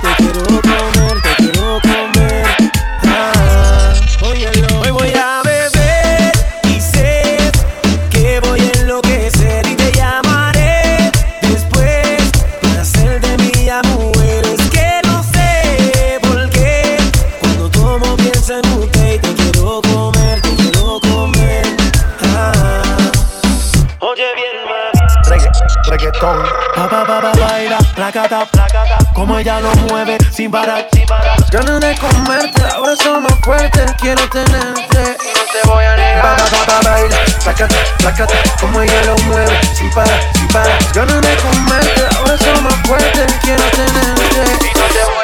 en 0.04 0.26
el 0.28 0.33
sin 30.44 30.52
parar, 30.52 30.90
parar. 31.08 31.38
Ganas 31.52 31.80
de 31.80 31.96
comerte, 31.98 32.62
ahora 32.76 32.96
son 32.98 33.24
más 33.24 33.34
fuertes. 33.44 33.94
Quiero 33.98 34.28
tenerte 34.30 35.18
y 35.24 35.30
no 35.38 35.44
te 35.54 35.68
voy 35.68 35.86
a 35.86 35.96
negar. 35.96 36.22
Pa, 36.22 36.36
pa, 36.36 36.66
pa, 36.66 36.90
baila, 36.90 37.18
plácate, 37.44 37.76
plácate, 38.00 38.34
como 38.60 38.82
ella 38.82 39.04
lo 39.06 39.16
mueve, 39.30 39.58
sin 39.74 39.90
parar, 39.92 40.20
sin 40.36 40.48
parar. 40.50 40.78
Ganas 40.94 41.22
de 41.22 41.36
comerte, 41.38 42.04
ahora 42.18 42.38
son 42.38 42.64
más 42.64 42.76
fuertes. 42.86 43.34
Quiero 43.42 43.64
tenerte 43.72 44.68
y 44.68 44.78
no 44.78 44.86
te 44.88 45.04
voy 45.06 45.16
a 45.16 45.18
negar. 45.18 45.23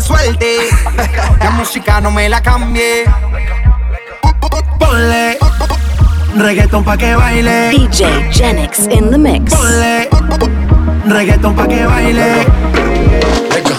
Se 0.00 0.06
suelte. 0.06 0.56
La 1.40 1.50
música 1.50 2.00
no 2.00 2.10
me 2.10 2.28
la 2.28 2.40
cambie. 2.40 3.04
Ponle 4.78 5.38
reggaeton 6.36 6.84
pa' 6.84 6.96
que 6.96 7.14
baile. 7.14 7.70
DJ 7.70 8.30
Genix 8.30 8.86
in 8.86 9.10
the 9.10 9.18
mix. 9.18 9.54
Ponle 9.54 10.08
reggaeton 11.06 11.54
pa' 11.54 11.66
que 11.66 11.84
baile. 11.84 12.87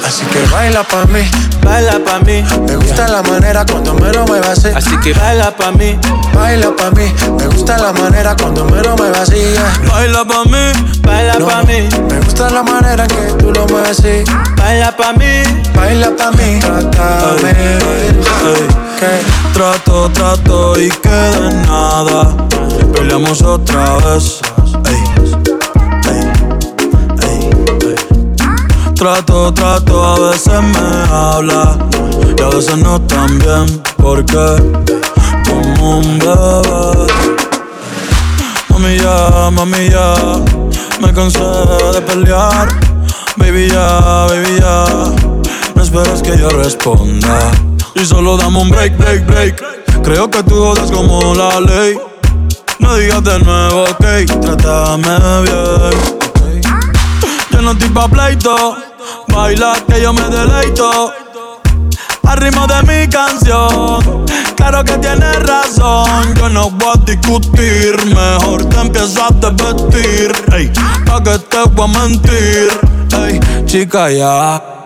Así 0.05 0.25
que 0.25 0.45
baila 0.51 0.83
pa' 0.83 1.05
mí, 1.05 1.21
baila 1.63 1.99
pa' 2.05 2.19
mí. 2.19 2.43
Me 2.67 2.75
gusta 2.75 3.07
la 3.07 3.21
manera 3.21 3.65
cuando 3.65 3.93
me 3.93 4.11
lo 4.11 4.25
muevas 4.25 4.57
así. 4.57 4.69
Así 4.75 4.97
que 4.97 5.13
baila 5.13 5.55
pa' 5.55 5.71
mí, 5.71 5.97
baila 6.33 6.75
pa' 6.75 6.91
mí. 6.91 7.13
Me 7.37 7.47
gusta 7.47 7.77
la 7.77 7.93
manera 7.93 8.35
cuando 8.35 8.65
me 8.65 8.81
lo 8.81 8.95
muevas 8.95 9.29
así. 9.29 9.35
yeah. 9.35 9.81
Baila 9.87 10.25
pa' 10.25 10.45
mí, 10.45 10.99
baila 11.01 11.33
No, 11.39 11.47
pa' 11.47 11.63
mí. 11.63 11.87
Me 12.09 12.19
gusta 12.19 12.49
la 12.49 12.63
manera 12.63 13.07
que 13.07 13.33
tú 13.39 13.51
lo 13.51 13.67
mueves 13.67 13.99
así. 13.99 14.23
Baila 14.57 14.95
pa' 14.95 15.13
mí, 15.13 15.43
baila 15.75 16.09
pa' 16.15 16.31
mí. 16.31 16.59
Trátame. 16.59 17.53
Que 18.99 19.21
trato, 19.53 20.09
trato 20.11 20.79
y 20.79 20.89
que 20.89 21.09
de 21.09 21.53
nada 21.67 22.35
peleamos 22.93 23.41
otra 23.41 23.97
vez. 23.97 24.41
Trato, 28.99 29.49
trato, 29.53 30.03
a 30.03 30.29
veces 30.29 30.61
me 30.61 31.09
habla 31.09 31.77
y 32.37 32.41
a 32.41 32.49
veces 32.49 32.77
no 32.79 32.99
tan 32.99 33.39
bien, 33.39 33.81
porque 33.95 34.35
como 35.47 35.99
un 35.99 36.19
bebé. 36.19 37.07
Mami 38.67 38.97
ya, 38.97 39.49
mami 39.51 39.89
ya, 39.89 40.15
Me 40.99 41.13
cansé 41.13 41.39
de 41.39 42.01
pelear. 42.01 42.67
Baby, 43.37 43.69
ya, 43.69 44.25
baby, 44.27 44.59
ya. 44.59 44.83
No 45.75 45.81
esperes 45.81 46.21
que 46.21 46.37
yo 46.37 46.49
responda. 46.49 47.51
Y 47.95 48.05
solo 48.05 48.35
dame 48.35 48.59
un 48.59 48.69
break, 48.69 48.97
break, 48.97 49.25
break. 49.25 49.63
Creo 50.03 50.29
que 50.29 50.43
tú 50.43 50.55
jodas 50.55 50.91
como 50.91 51.33
la 51.35 51.61
ley. 51.61 51.97
No 52.79 52.95
digas 52.95 53.23
de 53.23 53.39
nuevo, 53.39 53.83
ok. 53.83 54.41
Trátame 54.41 55.41
bien. 55.43 56.19
Yo 57.49 57.61
no 57.61 57.71
estoy 57.71 57.89
pa' 57.91 58.09
pleito. 58.09 58.88
Baila 59.33 59.73
que 59.87 60.01
yo 60.01 60.13
me 60.13 60.23
deleito. 60.29 61.13
Al 62.27 62.37
ritmo 62.37 62.67
de 62.67 62.81
mi 62.83 63.09
canción. 63.09 64.25
Claro 64.55 64.83
que 64.83 64.97
tienes 64.97 65.35
razón. 65.43 66.35
Yo 66.35 66.49
no 66.49 66.69
voy 66.69 66.93
a 66.93 67.05
discutir. 67.05 67.95
Mejor 68.05 68.65
te 68.65 68.79
empiezas 68.79 69.31
a 69.31 69.49
vestir. 69.49 70.31
Ey, 70.53 70.71
pa' 71.05 71.23
que 71.23 71.39
te 71.39 71.63
voy 71.71 71.89
a 71.89 71.99
mentir. 71.99 72.69
Ey, 73.25 73.39
chica, 73.65 74.11
ya. 74.11 74.78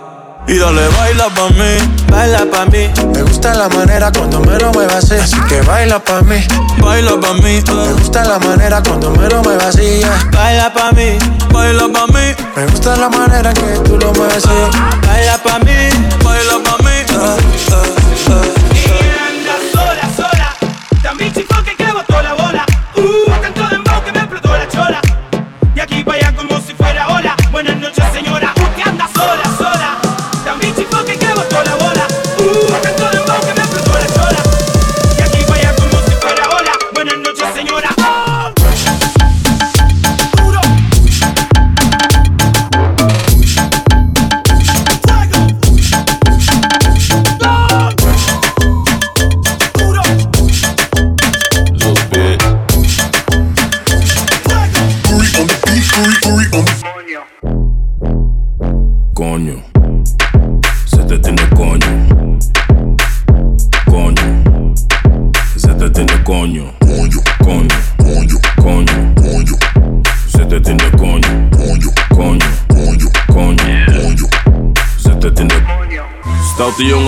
Y 0.46 0.58
dale, 0.58 0.88
baila 0.89 1.30
pa' 1.30 1.50
mí. 1.50 1.78
Baila 2.12 2.46
pa' 2.52 2.66
mí. 2.66 2.89
Me 3.14 3.22
gusta 3.24 3.54
la 3.54 3.70
manera 3.70 4.12
cuando 4.12 4.39
me 4.41 4.58
lo 4.60 4.72
muevas 4.74 5.06
así. 5.06 5.16
Así 5.16 5.39
que 5.48 5.62
baila 5.62 6.00
pa' 6.00 6.22
mí. 6.22 6.46
Baila 6.80 7.20
pa' 7.20 7.34
mí. 7.36 7.64
Me 7.66 7.94
gusta 7.94 8.24
la 8.26 8.39
manera 8.39 8.82
cuando 8.84 9.12
me 9.12 9.30
lo 9.30 9.41
muevas 9.41 9.68
así. 9.68 10.00
yeah. 10.00 10.30
Baila 10.32 10.74
pa' 10.74 10.91
mí. 10.91 11.18
Baila 11.52 11.88
pa' 11.94 12.08
mí. 12.08 12.36
Me 12.56 12.66
gusta 12.68 12.96
la 12.98 13.10
manera 13.10 13.54
que 13.54 13.80
tú 13.86 13.98
lo 13.98 14.12
mueves 14.14 14.46
así. 14.46 14.78
Baila 15.08 15.38
pa' 15.38 15.60
mí. 15.60 15.89
Baila 16.24 16.54
pa' 16.64 16.84
mí. 16.84 16.91
Eh, 16.91 17.38
eh, 17.72 17.96
eh. 17.98 18.03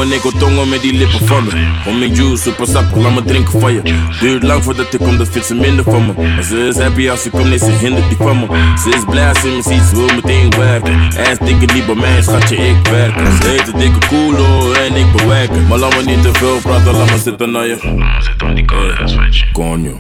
Wil 0.06 0.32
tongen 0.40 0.70
met 0.70 0.82
die 0.82 0.94
lippen 0.94 1.28
van 1.28 1.44
me. 1.44 1.52
Om 1.86 2.00
mijn 2.00 2.14
juice, 2.14 2.42
super 2.42 2.68
sap, 2.68 2.96
laat 2.96 3.14
me 3.14 3.24
drinken 3.24 3.60
van 3.60 3.74
je. 3.74 3.82
Duurt 4.20 4.44
lang 4.44 4.64
voordat 4.64 4.94
ik 4.94 5.00
kom, 5.00 5.18
dat 5.18 5.28
vindt 5.30 5.48
ze 5.48 5.56
minder 5.56 5.84
van 5.84 6.06
me. 6.06 6.14
Maar 6.36 6.44
ze 6.44 6.68
is 6.68 6.78
happy 6.78 7.10
als 7.10 7.22
ze 7.22 7.30
komt, 7.30 7.48
nee, 7.48 7.58
ze 7.58 7.72
hindert 7.72 8.08
die 8.08 8.18
van 8.18 8.40
me. 8.40 8.46
Ze 8.84 8.90
is 8.90 9.04
blij 9.10 9.30
als 9.30 9.40
ze 9.40 9.48
me 9.48 9.62
ziet, 9.62 9.82
ze 9.90 9.96
wil 9.96 10.16
meteen 10.16 10.50
werken. 10.58 10.94
En 11.18 11.38
dikke 11.46 11.74
niet 11.74 11.86
bij 11.86 11.96
mij, 11.96 12.22
schatje, 12.22 12.56
ik 12.56 12.88
werk. 12.92 13.14
Ze 13.42 13.48
heet 13.48 13.68
een 13.68 13.80
dikke 13.80 14.08
koelo 14.08 14.72
en 14.72 14.96
ik 14.96 15.12
bewerken. 15.12 15.68
Maar 15.68 15.78
laat 15.78 15.96
me 15.96 16.04
niet 16.04 16.22
te 16.22 16.34
veel 16.34 16.60
praten, 16.62 16.94
laat 16.94 17.12
me 17.12 17.18
zitten 17.18 17.52
naar 17.52 17.68
je. 17.68 17.78
Zit 18.20 18.44
om 18.44 18.56
die 18.56 18.64
je. 18.64 19.44
Coño, 19.54 20.00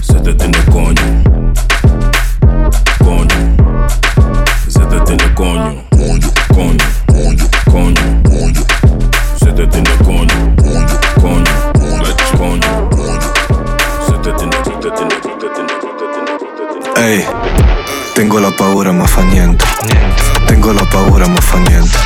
zet 0.00 0.26
het 0.26 0.42
in 0.42 0.50
de 0.50 0.64
coño. 0.70 1.22
Coño, 3.04 3.54
zet 4.68 4.92
het 4.92 5.08
in 5.08 5.16
de 5.16 5.32
coño. 5.32 5.93
La 18.44 18.50
paura 18.50 18.92
ma 18.92 19.06
fa 19.06 19.22
niente. 19.22 19.64
Tengo 20.44 20.72
la 20.72 20.84
paura 20.84 21.26
ma 21.26 21.40
fa 21.40 21.56
niente. 21.56 21.96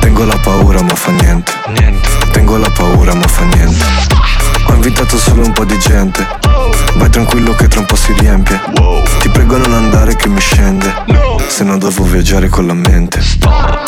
Tengo 0.00 0.26
la 0.26 0.36
paura 0.36 0.82
ma 0.82 0.94
fa 0.94 1.10
niente. 1.10 1.52
Tengo 2.32 2.58
la 2.58 2.68
paura 2.68 3.14
ma 3.14 3.26
fa 3.26 3.44
niente. 3.44 3.82
Ho 4.66 4.74
invitato 4.74 5.16
solo 5.16 5.42
un 5.42 5.52
po' 5.54 5.64
di 5.64 5.78
gente. 5.78 6.26
Vai 6.96 7.08
tranquillo 7.08 7.54
che 7.54 7.68
tra 7.68 7.80
un 7.80 7.86
po' 7.86 7.96
si 7.96 8.12
riempie. 8.12 8.60
Ti 9.20 9.28
prego 9.30 9.56
non 9.56 9.72
andare 9.72 10.16
che 10.16 10.28
mi 10.28 10.38
scende. 10.38 10.92
Se 11.46 11.64
no 11.64 11.78
devo 11.78 12.04
viaggiare 12.04 12.50
con 12.50 12.66
la 12.66 12.74
mente. 12.74 13.22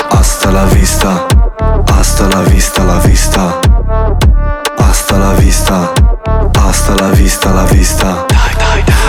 Hasta 0.09 0.51
la 0.51 0.64
vista. 0.64 1.27
Hasta 1.91 2.27
la 2.29 2.41
vista, 2.41 2.85
la 2.85 2.99
vista. 3.01 3.59
Hasta 4.79 5.18
la 5.18 5.33
vista. 5.33 5.93
Hasta 6.55 6.95
la 6.95 7.09
vista, 7.11 7.53
la 7.53 7.64
vista. 7.64 8.24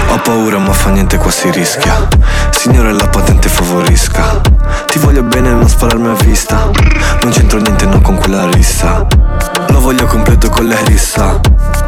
Ho 0.09 0.20
paura 0.20 0.57
ma 0.57 0.74
fa 0.74 0.89
niente 0.89 1.18
qua 1.18 1.32
si 1.32 1.49
rischia 1.51 2.07
Signore 2.57 2.91
la 2.91 3.07
patente 3.07 3.49
favorisca. 3.49 4.41
Ti 4.87 4.97
voglio 4.97 5.21
bene 5.21 5.51
non 5.51 5.69
spararmi 5.69 6.07
a 6.07 6.23
vista. 6.23 6.71
Non 7.21 7.31
c'entro 7.31 7.59
niente 7.59 7.85
no 7.85 8.01
con 8.01 8.15
quella 8.17 8.49
rissa. 8.49 9.05
Lo 9.67 9.79
voglio 9.79 10.07
completo 10.07 10.49
con 10.49 10.67
la 10.67 10.75
rissa. 10.85 11.39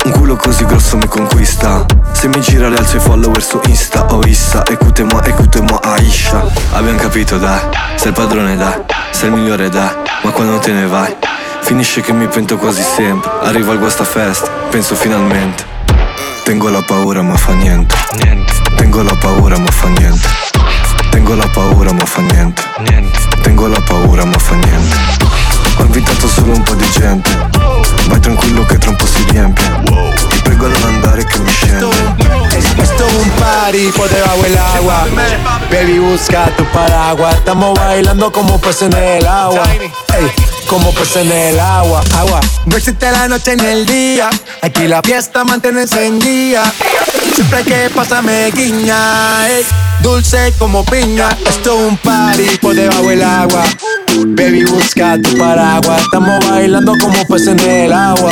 Un 0.05 0.11
culo 0.11 0.35
così 0.35 0.65
grosso 0.65 0.95
mi 0.97 1.07
conquista. 1.07 1.83
Se 2.11 2.27
mi 2.27 2.39
gira 2.39 2.69
le 2.69 2.77
alzo 2.77 2.97
i 2.97 2.99
follower 2.99 3.41
su 3.41 3.59
Insta 3.65 4.05
o 4.11 4.21
Issa 4.25 4.63
Écoutez-moi, 4.67 5.21
écoutez-moi 5.25 5.79
Aisha. 5.81 6.45
Abbiamo 6.73 6.99
capito 6.99 7.37
dai. 7.37 7.59
Sei 7.95 8.09
il 8.09 8.13
padrone 8.13 8.55
dai 8.55 8.73
Sei 9.11 9.29
il 9.29 9.35
migliore 9.35 9.69
dai 9.69 9.89
Ma 10.21 10.31
quando 10.31 10.59
te 10.59 10.71
ne 10.71 10.85
vai 10.85 11.13
Finisce 11.61 12.01
che 12.01 12.13
mi 12.13 12.27
pento 12.27 12.57
quasi 12.57 12.83
sempre. 12.83 13.29
Arriva 13.41 13.71
al 13.71 13.79
guastafest 13.79 14.49
Penso 14.69 14.93
finalmente. 14.93 15.65
Tengo 16.43 16.69
la 16.69 16.81
paura 16.85 17.21
ma 17.23 17.35
fa 17.35 17.53
niente. 17.53 17.95
Tengo 18.75 19.01
la 19.01 19.15
paura 19.15 19.57
ma 19.57 19.71
fa 19.71 19.87
niente. 19.87 20.48
Tengo 21.11 21.35
la 21.35 21.47
paura 21.47 21.91
ma 21.93 22.05
fa 22.05 22.21
niente. 22.21 22.61
Tengo 23.43 23.67
la 23.67 23.79
paura 23.81 24.25
ma 24.25 24.37
fa 24.37 24.55
niente. 24.55 24.95
Ho 25.77 25.83
invitato 25.83 26.27
solo 26.27 26.53
un 26.53 26.63
po' 26.63 26.75
di 26.75 26.89
gente. 26.91 27.29
Vai 28.07 28.19
tranquillo 28.19 28.65
che 28.65 28.77
tra 28.77 28.89
un 28.89 28.95
po' 28.95 29.05
si 29.05 29.23
riempie. 29.29 29.65
Ti 30.29 30.39
prego 30.43 30.67
non 30.67 30.83
andare 30.83 31.23
che 31.25 31.39
mi 31.39 31.51
scende. 31.51 31.87
Esto 32.77 33.05
es 33.05 33.13
un 33.13 33.29
party 33.39 33.91
por 33.91 34.09
debajo 34.09 34.41
del 34.41 34.57
agua. 34.57 35.07
Baby, 35.71 35.99
busca 35.99 36.45
tu 36.55 36.65
paraguas. 36.71 37.35
Estamos 37.35 37.77
bailando 37.77 38.31
como 38.31 38.59
peces 38.59 38.83
en 38.83 38.93
el 38.93 39.27
agua. 39.27 39.63
Ey, 39.73 40.31
como 40.69 40.91
peces 40.93 41.17
en 41.17 41.31
el 41.31 41.59
agua. 41.59 42.01
Agua. 42.15 42.39
No 42.65 42.77
existe 42.77 43.11
la 43.11 43.27
noche 43.27 43.55
ni 43.55 43.65
el 43.65 43.85
día. 43.85 44.29
Aquí 44.61 44.87
la 44.87 45.01
fiesta 45.01 45.43
mantiene 45.43 45.81
encendida. 45.81 46.71
Siempre 47.33 47.63
que 47.63 47.89
pasa 47.89 48.21
me 48.21 48.51
guiña. 48.51 49.47
dulce 50.01 50.53
como 50.59 50.85
piña. 50.85 51.29
Esto 51.47 51.79
es 51.79 51.87
un 51.89 51.97
party 51.97 52.57
por 52.61 52.75
debajo 52.75 53.01
del 53.03 53.23
agua. 53.23 53.63
Baby, 54.27 54.65
busca 54.65 55.17
tu 55.21 55.35
paraguas. 55.37 56.01
Estamos 56.01 56.47
bailando 56.47 56.93
como 57.01 57.25
peces 57.25 57.47
en 57.47 57.59
el 57.59 57.93
agua. 57.93 58.31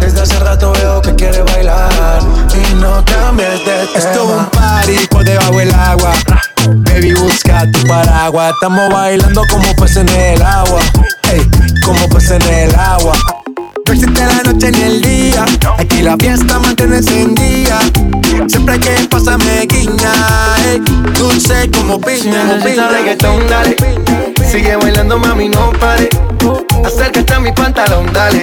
Desde 0.00 0.22
hace 0.22 0.38
rato 0.38 0.72
veo 0.72 1.02
que 1.02 1.14
quieres 1.14 1.44
bailar 1.44 2.20
y 2.54 2.74
no 2.74 3.04
cambies 3.04 3.64
de 3.64 3.86
tema. 3.86 3.98
Esto 3.98 4.10
es 4.10 4.40
un 4.40 4.46
party 4.46 5.06
por 5.10 5.24
debajo 5.24 5.58
del 5.58 5.74
agua. 5.74 6.12
Baby, 6.68 7.14
busca 7.14 7.70
tu 7.72 7.86
paraguas. 7.86 8.52
Estamos 8.54 8.92
bailando 8.92 9.42
como 9.50 9.74
peces 9.76 9.98
en 9.98 10.08
el 10.08 10.42
agua. 10.42 10.80
Ey, 11.32 11.40
como 11.84 12.08
peces 12.08 12.32
en 12.32 12.42
el 12.52 12.74
agua. 12.74 13.14
No 13.86 13.92
existe 13.92 14.26
la 14.26 14.42
noche 14.42 14.72
ni 14.72 14.82
el 14.82 15.00
día. 15.00 15.44
Aquí 15.78 16.02
la 16.02 16.16
fiesta 16.16 16.58
mantiene 16.58 16.96
encendida. 16.96 17.78
Siempre 18.48 18.80
que 18.80 19.06
pasa 19.08 19.38
me 19.38 19.66
guiña, 19.66 20.12
ey, 20.66 20.80
dulce 21.16 21.70
como 21.70 22.00
piña. 22.00 22.18
Si 22.20 22.28
necesitas 22.28 22.92
reggaetón, 22.92 23.46
dale. 23.48 23.76
Sigue 24.50 24.76
bailando, 24.76 25.18
mami, 25.18 25.48
no 25.48 25.70
pare. 25.78 26.08
Acércate 26.84 27.32
a 27.32 27.40
mi 27.40 27.52
pantalón, 27.52 28.12
dale. 28.12 28.42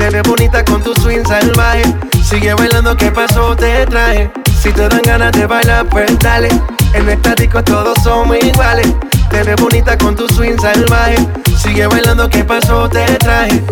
Te 0.00 0.08
ves 0.08 0.22
bonita 0.22 0.64
con 0.64 0.82
tu 0.82 0.94
swing 0.94 1.26
salvaje. 1.26 1.82
Sigue 2.24 2.54
bailando, 2.54 2.96
¿qué 2.96 3.10
pasó? 3.10 3.54
Te 3.54 3.84
traje. 3.84 4.32
Si 4.62 4.72
te 4.72 4.88
dan 4.88 5.02
ganas 5.02 5.30
de 5.32 5.44
bailar, 5.44 5.86
pues 5.90 6.18
dale. 6.20 6.48
En 6.94 7.06
esta 7.06 7.34
disco 7.34 7.62
todos 7.62 7.98
somos 8.02 8.38
iguales. 8.42 8.88
Te 9.28 9.42
ves 9.42 9.56
bonita 9.56 9.98
con 9.98 10.16
tu 10.16 10.26
swing 10.26 10.58
salvaje. 10.58 11.16
Sigue 11.62 11.86
bailando, 11.86 12.30
¿qué 12.30 12.42
pasó? 12.42 12.88
Te 12.88 13.04
traje. 13.16 13.62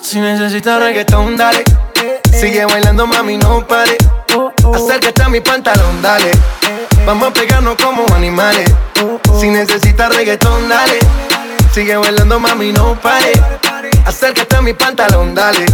Si 0.00 0.18
necesitas 0.18 0.80
reggaetón, 0.80 1.36
dale. 1.36 1.62
Sigue 2.32 2.64
bailando, 2.64 3.06
mami, 3.06 3.36
no 3.36 3.66
pare. 3.66 3.98
Acércate 4.74 5.22
a 5.22 5.28
mi 5.28 5.42
pantalón, 5.42 6.00
dale. 6.00 6.30
Vamos 7.04 7.28
a 7.28 7.32
pegarnos 7.34 7.76
como 7.76 8.06
animales. 8.14 8.72
Si 9.38 9.50
necesitas 9.50 10.16
reggaetón, 10.16 10.70
dale. 10.70 10.98
Sigue 11.76 11.94
bailando, 11.94 12.40
mami, 12.40 12.72
no 12.72 12.98
pare. 13.02 13.32
Acércate 14.06 14.56
a 14.56 14.62
mi 14.62 14.72
pantalón, 14.72 15.34
dale. 15.34 15.66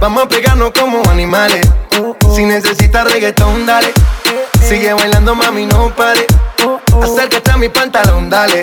Vamos 0.00 0.24
a 0.24 0.28
pegarnos 0.28 0.72
como 0.72 1.00
animales. 1.08 1.64
Si 2.34 2.44
necesitas 2.44 3.04
reggaetón, 3.04 3.64
dale. 3.64 3.92
Sigue 4.68 4.92
bailando, 4.94 5.36
mami, 5.36 5.66
no 5.66 5.94
pare. 5.94 6.26
Acércate 7.00 7.52
a 7.52 7.56
mi 7.56 7.68
pantalón, 7.68 8.28
dale. 8.28 8.60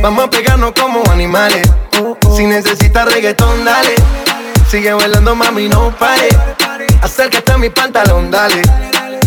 Vamos 0.00 0.26
a 0.26 0.30
pegarnos 0.30 0.74
como 0.80 1.02
animales. 1.10 1.68
Si 2.36 2.46
necesitas 2.46 3.12
reggaetón, 3.12 3.64
dale. 3.64 3.96
Sigue 4.70 4.92
bailando, 4.92 5.34
mami, 5.34 5.68
no 5.68 5.90
pare. 5.90 6.28
Acércate 7.02 7.50
a 7.50 7.58
mi 7.58 7.70
pantalón, 7.70 8.30
dale. 8.30 8.62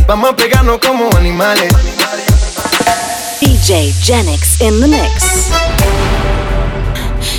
Vamos 0.08 0.30
a 0.30 0.34
pegarnos 0.34 0.80
como 0.80 1.10
animales. 1.18 1.74
DJ 3.42 3.92
Genix 4.02 4.62
in 4.62 4.80
the 4.80 4.88
mix. 4.88 5.50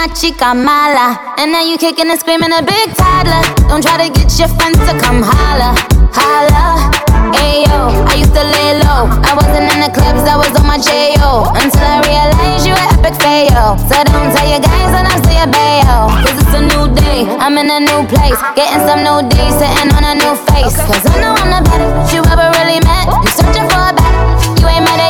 Una 0.00 0.12
chica 0.14 0.54
mala. 0.54 1.36
And 1.36 1.52
now 1.52 1.62
you 1.62 1.76
kicking 1.76 2.08
and 2.08 2.18
screaming 2.18 2.52
a 2.52 2.62
big 2.62 2.94
toddler. 2.96 3.42
Don't 3.68 3.82
try 3.82 4.00
to 4.00 4.08
get 4.08 4.32
your 4.38 4.48
friends 4.56 4.78
to 4.88 4.96
come 4.96 5.20
holla, 5.20 5.76
holla. 6.16 6.88
Ayo, 7.36 7.92
I 8.08 8.14
used 8.16 8.32
to 8.32 8.40
lay 8.40 8.80
low. 8.80 9.04
I 9.28 9.36
wasn't 9.36 9.68
in 9.68 9.80
the 9.84 9.92
clubs, 9.92 10.24
I 10.24 10.36
was 10.40 10.52
on 10.56 10.66
my 10.66 10.78
J.O. 10.78 11.52
Until 11.52 11.84
I 11.84 12.00
realized 12.08 12.64
you 12.64 12.72
were 12.72 12.88
epic 12.96 13.16
fail. 13.20 13.76
So 13.88 13.96
don't 14.08 14.32
tell 14.32 14.48
your 14.48 14.62
guys 14.64 14.90
when 14.96 15.04
I 15.04 15.16
say 15.20 15.36
a 15.36 15.48
bail. 15.48 16.08
Cause 16.24 16.36
it's 16.40 16.54
a 16.56 16.62
new 16.64 16.88
day, 16.96 17.28
I'm 17.36 17.58
in 17.60 17.68
a 17.68 17.80
new 17.80 18.00
place. 18.08 18.40
Getting 18.56 18.80
some 18.88 19.04
new 19.04 19.20
days, 19.28 19.52
sitting 19.60 19.92
on 19.92 20.04
a 20.04 20.14
new 20.16 20.32
face. 20.48 20.76
Cause 20.80 21.04
I 21.12 21.20
know 21.20 21.36
I'm 21.36 21.52
the 21.52 21.60
baddest 21.68 22.14
you 22.14 22.24
ever 22.24 22.48
really 22.56 22.80
met. 22.88 23.04
You 23.04 23.30
searching 23.36 23.68
for 23.68 23.84
a 23.84 23.92
better, 23.92 24.24
you 24.60 24.64
ain't 24.64 24.84
met 24.88 24.96
it 24.96 25.09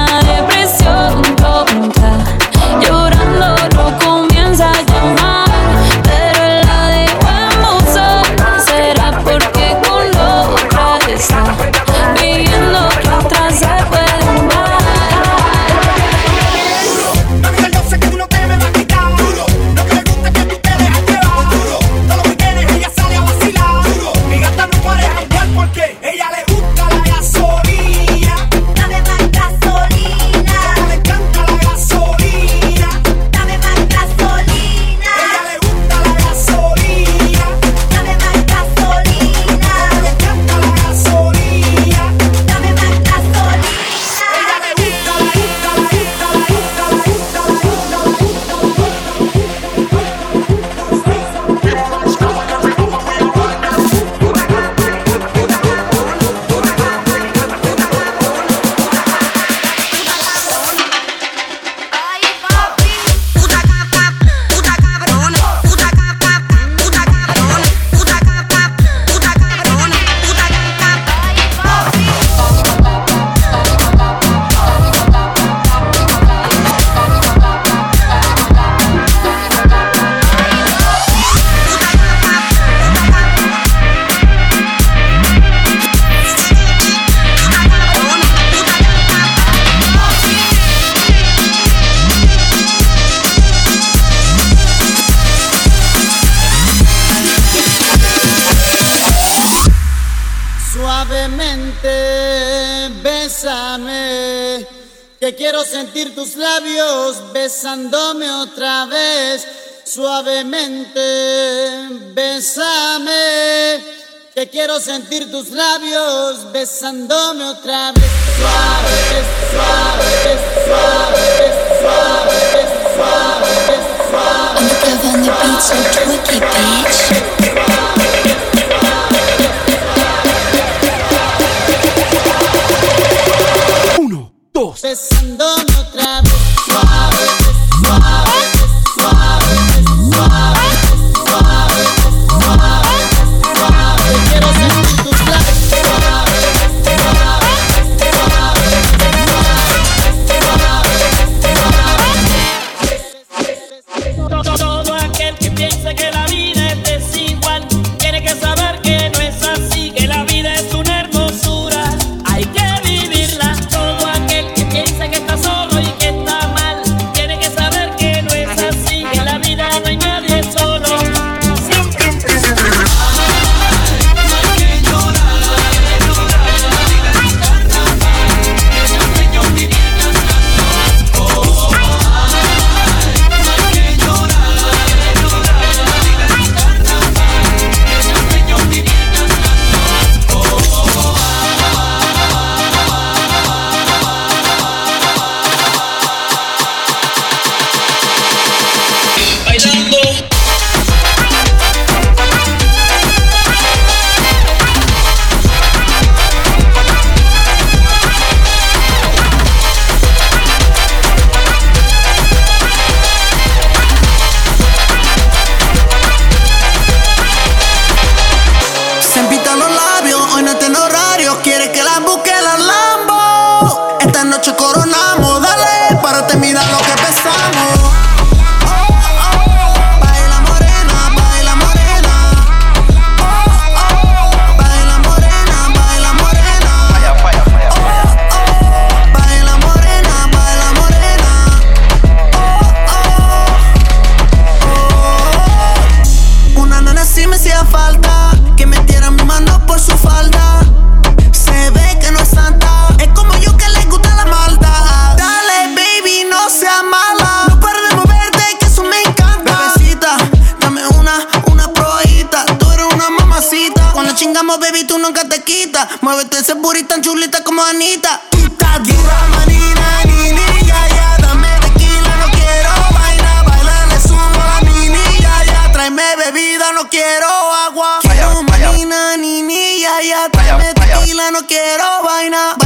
Tranquila, 281.01 281.31
no 281.31 281.47
quiero 281.47 282.03
vaina. 282.03 282.60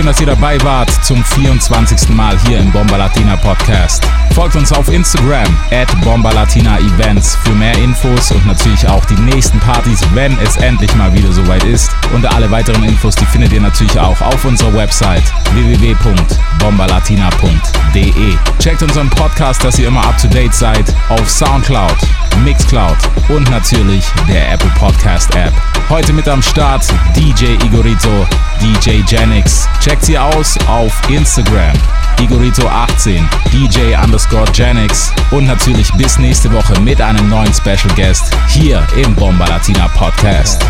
Schön, 0.00 0.06
dass 0.06 0.18
ihr 0.18 0.28
dabei 0.28 0.58
wart 0.62 0.88
zum 1.04 1.22
24. 1.22 2.08
Mal 2.08 2.34
hier 2.46 2.58
im 2.58 2.72
Bomba 2.72 2.96
Latina 2.96 3.36
Podcast. 3.36 4.02
Folgt 4.34 4.56
uns 4.56 4.72
auf 4.72 4.88
Instagram 4.88 5.54
at 5.70 5.88
Bomba 6.00 6.32
Latina 6.32 6.78
Events 6.78 7.36
für 7.44 7.50
mehr 7.50 7.76
Infos 7.76 8.30
und 8.30 8.46
natürlich 8.46 8.88
auch 8.88 9.04
die 9.04 9.20
nächsten 9.20 9.60
Partys, 9.60 10.00
wenn 10.14 10.38
es 10.38 10.56
endlich 10.56 10.94
mal 10.94 11.12
wieder 11.12 11.30
soweit 11.30 11.64
ist. 11.64 11.90
Und 12.14 12.24
alle 12.24 12.50
weiteren 12.50 12.82
Infos, 12.82 13.14
die 13.14 13.26
findet 13.26 13.52
ihr 13.52 13.60
natürlich 13.60 14.00
auch 14.00 14.18
auf 14.22 14.42
unserer 14.46 14.72
Website 14.72 15.24
www.bombalatina.de. 15.52 18.36
Checkt 18.58 18.82
unseren 18.82 19.10
Podcast, 19.10 19.62
dass 19.62 19.78
ihr 19.78 19.88
immer 19.88 20.06
up 20.06 20.16
to 20.16 20.28
date 20.28 20.54
seid, 20.54 20.86
auf 21.10 21.28
Soundcloud, 21.28 21.98
Mixcloud 22.42 22.96
und 23.28 23.50
natürlich 23.50 24.06
der 24.26 24.50
Apple 24.50 24.72
Podcast 24.78 25.34
App. 25.34 25.52
Heute 25.90 26.14
mit 26.14 26.26
am 26.26 26.40
Start 26.40 26.86
DJ 27.14 27.56
Igorito 27.66 28.26
DJ 28.60 29.02
Janix. 29.06 29.66
Checkt 29.80 30.04
sie 30.04 30.18
aus 30.18 30.58
auf 30.66 30.92
Instagram. 31.08 31.76
Igorito18, 32.18 33.22
DJ 33.52 33.96
underscore 34.04 34.50
Janix 34.52 35.12
und 35.30 35.46
natürlich 35.46 35.90
bis 35.94 36.18
nächste 36.18 36.52
Woche 36.52 36.78
mit 36.80 37.00
einem 37.00 37.28
neuen 37.28 37.52
Special 37.54 37.94
Guest 37.96 38.30
hier 38.48 38.86
im 38.96 39.14
Bomba 39.14 39.46
Latina 39.46 39.88
Podcast. 39.88 40.62